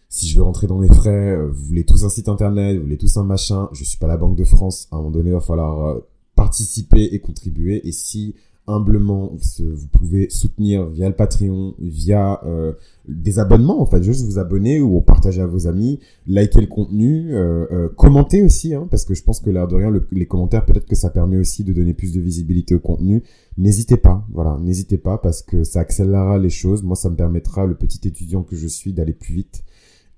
si 0.09 0.27
je 0.27 0.37
veux 0.37 0.42
rentrer 0.42 0.66
dans 0.66 0.81
les 0.81 0.88
frais, 0.88 1.37
vous 1.37 1.64
voulez 1.66 1.85
tous 1.85 2.05
un 2.05 2.09
site 2.09 2.29
internet, 2.29 2.77
vous 2.77 2.83
voulez 2.83 2.98
tous 2.98 3.16
un 3.16 3.24
machin, 3.24 3.68
je 3.72 3.85
suis 3.85 3.98
pas 3.98 4.09
la 4.09 4.16
Banque 4.16 4.37
de 4.37 4.44
France. 4.44 4.88
À 4.90 4.96
un 4.96 4.98
moment 4.98 5.11
donné, 5.11 5.31
il 5.31 5.35
va 5.35 5.40
falloir 5.40 6.00
participer 6.35 7.05
et 7.14 7.20
contribuer. 7.20 7.87
Et 7.87 7.92
si 7.92 8.35
humblement, 8.66 9.33
vous 9.59 9.88
pouvez 9.88 10.31
soutenir 10.31 10.87
via 10.87 11.09
le 11.09 11.14
Patreon, 11.14 11.74
via 11.79 12.40
euh, 12.44 12.72
des 13.07 13.38
abonnements, 13.38 13.83
en 13.83 13.87
fait, 13.87 14.03
juste 14.03 14.24
vous 14.24 14.38
abonner 14.38 14.81
ou 14.81 15.00
partager 15.03 15.42
à 15.42 15.46
vos 15.46 15.66
amis, 15.66 16.00
liker 16.27 16.62
le 16.62 16.66
contenu, 16.66 17.35
euh, 17.35 17.66
euh, 17.70 17.88
commenter 17.90 18.42
aussi, 18.42 18.74
hein, 18.74 18.88
parce 18.90 19.05
que 19.05 19.14
je 19.14 19.22
pense 19.22 19.40
que 19.40 19.50
l'air 19.50 19.68
de 19.68 19.74
rien, 19.74 19.90
le, 19.90 20.07
les 20.12 20.27
commentaires, 20.27 20.64
peut-être 20.64 20.87
que 20.87 20.96
ça 20.96 21.11
permet 21.11 21.37
aussi 21.37 21.62
de 21.62 21.72
donner 21.72 21.92
plus 21.92 22.12
de 22.12 22.20
visibilité 22.20 22.74
au 22.74 22.81
contenu. 22.81 23.22
N'hésitez 23.59 23.98
pas, 23.98 24.27
voilà, 24.33 24.59
n'hésitez 24.61 24.98
pas, 24.98 25.18
parce 25.18 25.42
que 25.42 25.62
ça 25.62 25.81
accélérera 25.81 26.38
les 26.38 26.50
choses. 26.50 26.83
Moi, 26.83 26.96
ça 26.96 27.11
me 27.11 27.16
permettra, 27.16 27.66
le 27.66 27.74
petit 27.74 28.09
étudiant 28.09 28.42
que 28.42 28.57
je 28.57 28.66
suis, 28.66 28.94
d'aller 28.94 29.12
plus 29.12 29.35
vite 29.35 29.62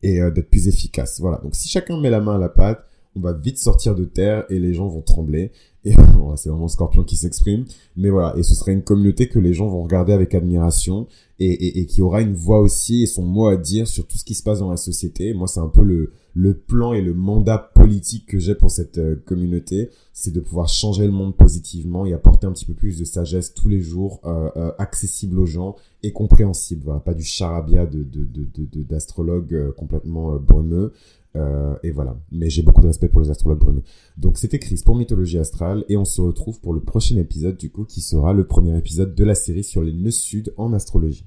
et 0.03 0.21
euh, 0.21 0.31
d'être 0.31 0.51
plus 0.51 0.69
efficace. 0.69 1.21
Voilà, 1.21 1.39
donc 1.39 1.57
si 1.57 1.69
chacun 1.69 2.01
met 2.01 2.11
la 2.11 2.21
main 2.21 2.37
à 2.37 2.39
la 2.39 2.49
pâte, 2.49 2.85
on 3.17 3.21
va 3.21 3.33
vite 3.33 3.59
sortir 3.59 3.95
de 3.95 4.05
terre 4.05 4.45
et 4.51 4.59
les 4.59 4.75
gens 4.75 4.89
vont 4.89 5.01
trembler. 5.01 5.51
Et 5.87 5.95
c'est 6.37 6.51
vraiment 6.51 6.69
Scorpion 6.69 7.05
qui 7.05 7.17
s'exprime. 7.17 7.65
Mais 7.97 8.11
voilà, 8.11 8.37
et 8.37 8.43
ce 8.43 8.55
serait 8.55 8.73
une 8.73 8.83
communauté 8.83 9.29
que 9.29 9.39
les 9.39 9.55
gens 9.55 9.69
vont 9.69 9.83
regarder 9.83 10.13
avec 10.13 10.35
admiration 10.35 11.07
et, 11.39 11.81
et, 11.81 11.87
qui 11.87 12.03
aura 12.03 12.23
une 12.23 12.35
voix 12.35 12.61
aussi 12.61 13.03
et 13.03 13.07
son 13.07 13.23
mot 13.23 13.47
à 13.47 13.57
dire 13.57 13.87
sur 13.87 14.07
tout 14.07 14.19
ce 14.19 14.25
qui 14.25 14.35
se 14.35 14.43
passe 14.43 14.59
dans 14.59 14.71
la 14.71 14.77
société. 14.77 15.33
Moi, 15.33 15.47
c'est 15.47 15.61
un 15.61 15.69
peu 15.69 15.83
le, 15.83 16.13
le 16.35 16.55
plan 16.55 16.93
et 16.93 17.03
le 17.03 17.15
mandat 17.15 17.59
politique 17.59 18.27
que 18.27 18.39
j'ai 18.39 18.55
pour 18.55 18.71
cette 18.71 18.99
euh, 18.99 19.17
communauté, 19.27 19.91
c'est 20.13 20.33
de 20.33 20.41
pouvoir 20.41 20.69
changer 20.69 21.07
le 21.07 21.13
monde 21.13 21.37
positivement 21.37 22.05
et 22.05 22.15
apporter 22.15 22.47
un 22.47 22.53
petit 22.53 22.65
peu 22.65 22.75
plus 22.75 22.99
de 22.99 23.05
sagesse 23.05 23.55
tous 23.55 23.69
les 23.69 23.81
jours, 23.81 24.21
euh, 24.25 24.51
euh, 24.57 24.73
accessible 24.79 25.39
aux 25.39 25.47
gens 25.47 25.77
et 26.03 26.13
compréhensible. 26.13 27.01
Pas 27.05 27.15
du 27.15 27.23
charabia 27.23 27.87
de 27.87 28.03
d'astrologues 28.83 29.49
de, 29.49 29.57
de, 29.57 29.67
de, 29.67 29.71
complètement 29.71 30.37
brumeux. 30.37 30.93
Euh, 31.37 31.75
et 31.83 31.91
voilà. 31.91 32.17
Mais 32.33 32.51
j'ai 32.51 32.63
beaucoup 32.63 32.81
de 32.81 32.87
respect 32.87 33.09
pour 33.09 33.21
les 33.21 33.31
astrologues 33.31 33.59
brumeux. 33.59 33.83
Donc 34.17 34.39
c'était 34.39 34.59
Chris 34.59 34.83
pour 34.85 34.97
Mythologie 34.97 35.39
Astrale 35.39 35.85
et 35.89 35.97
on 35.97 36.05
se 36.05 36.21
retrouve 36.21 36.61
pour 36.61 36.73
le 36.73 36.81
prochain 36.81 37.17
épisode 37.17 37.57
du 37.57 37.71
coup 37.71 37.85
qui 37.85 38.01
sera 38.01 38.33
le 38.33 38.47
premier 38.47 38.77
épisode 38.77 39.15
de 39.15 39.25
la 39.25 39.35
série 39.35 39.65
sur 39.65 39.83
les 39.83 39.93
nœuds 39.93 40.11
sud 40.11 40.53
en 40.57 40.73
astrologie. 40.73 41.27